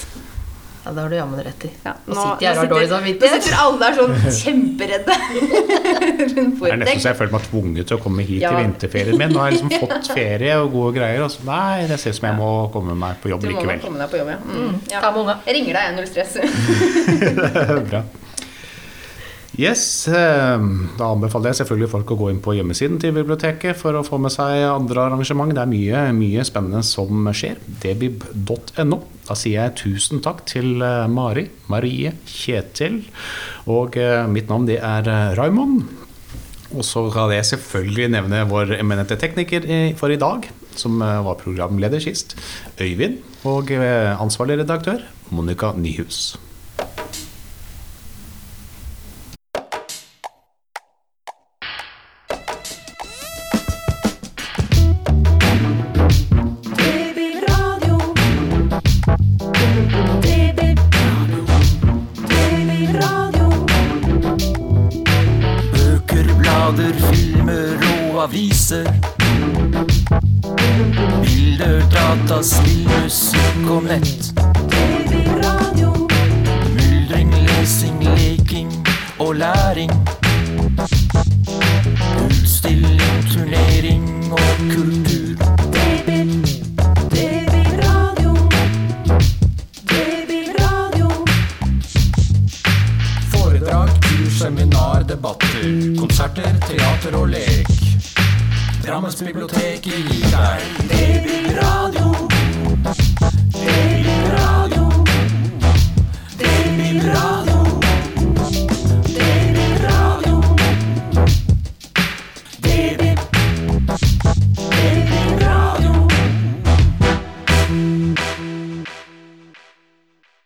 Ja, 0.88 0.92
det 0.96 1.02
har 1.04 1.10
du 1.12 1.16
jammen 1.18 1.40
rett 1.44 1.64
i. 1.66 1.70
Ja, 1.84 1.92
Nå 2.08 2.14
sitter 2.16 2.48
og 2.48 2.56
har 2.56 2.68
dårlig 2.70 2.86
sitter- 2.86 2.94
samvittighet. 2.96 3.34
Nå 3.34 3.42
sitter 3.44 3.58
alle 3.60 3.78
der 3.82 3.96
sånn 3.98 4.14
kjemperedde 4.40 5.16
rundt 6.38 6.62
Det 6.62 6.70
er 6.72 6.78
nesten 6.80 7.02
så 7.02 7.10
jeg 7.10 7.18
føler 7.18 7.34
meg 7.34 7.44
tvunget 7.50 7.90
til 7.90 7.98
å 7.98 8.00
komme 8.06 8.24
hit 8.24 8.40
Ja. 8.46 8.52
i 8.56 8.62
vinterferien 8.62 9.18
min. 9.20 9.34
Nå 9.36 9.42
har 9.42 9.50
jeg 9.52 9.58
liksom 9.58 9.74
fått 9.84 10.08
ferie 10.16 10.54
og 10.62 10.72
gode 10.72 10.94
greier. 10.96 11.20
Og 11.26 11.34
så, 11.34 11.44
nei, 11.44 11.84
det 11.90 12.00
ser 12.00 12.16
ut 12.16 12.20
som 12.22 12.30
jeg 12.30 12.38
må 12.40 12.48
komme 12.72 12.96
meg 13.04 13.20
på 13.20 13.34
jobb 13.34 13.44
likevel. 13.44 13.58
Du 13.58 13.66
må 13.68 13.68
likevel. 13.68 13.84
komme 13.84 14.00
deg 14.00 14.08
på 14.14 14.22
jobb, 14.22 14.32
ja. 14.32 14.38
Mm. 14.48 14.80
ja. 14.94 15.02
Ta 15.04 15.12
med 15.12 15.20
unga. 15.26 15.36
Jeg 15.44 15.58
ringer 15.60 15.78
deg, 15.82 15.98
null 15.98 16.08
stress. 16.08 16.32
Bra. 17.92 18.02
Yes, 19.58 20.06
eh, 20.06 20.60
Da 20.98 21.08
anbefaler 21.10 21.50
jeg 21.50 21.64
selvfølgelig 21.64 21.90
folk 21.90 22.12
å 22.14 22.16
gå 22.20 22.28
inn 22.30 22.38
på 22.42 22.54
hjemmesiden 22.54 23.00
til 23.02 23.16
biblioteket 23.16 23.74
for 23.80 23.96
å 23.98 24.04
få 24.06 24.20
med 24.22 24.30
seg 24.30 24.62
andre 24.70 25.08
arrangement. 25.08 25.50
Det 25.50 25.64
er 25.64 25.72
mye, 25.72 26.02
mye 26.14 26.44
spennende 26.46 26.84
som 26.86 27.26
skjer. 27.34 27.58
debib.no. 27.82 29.00
Da 29.26 29.34
sier 29.34 29.58
jeg 29.58 29.76
tusen 29.82 30.22
takk 30.22 30.44
til 30.46 30.78
eh, 30.78 31.10
Mari, 31.10 31.48
Marie, 31.66 32.14
Kjetil 32.24 33.02
og 33.66 33.98
eh, 33.98 34.30
mitt 34.30 34.48
navn 34.48 34.70
det 34.70 34.78
er 34.78 35.10
eh, 35.10 35.34
Raymond. 35.36 35.90
Og 36.78 36.84
så 36.86 37.08
kan 37.10 37.34
jeg 37.34 37.50
selvfølgelig 37.50 38.10
nevne 38.14 38.46
vår 38.46 38.76
eminente 38.78 39.18
tekniker 39.18 39.64
for 39.98 40.12
i 40.12 40.20
dag, 40.20 40.46
som 40.76 41.00
var 41.00 41.38
programleder 41.40 42.02
sist, 42.04 42.36
Øyvind, 42.76 43.22
og 43.48 43.72
ansvarlig 43.72 44.60
redaktør, 44.60 45.00
Monica 45.32 45.72
Nyhus. 45.72 46.36
Blader, 66.72 66.92
filmer 67.12 67.78
og 68.12 68.22
aviser. 68.24 68.84
Bilder, 71.22 71.80
data, 71.90 72.42
spill, 72.42 72.88
musikk 73.02 73.70
og 73.70 73.82
nett. 73.82 74.32
Bibliotek 99.24 99.67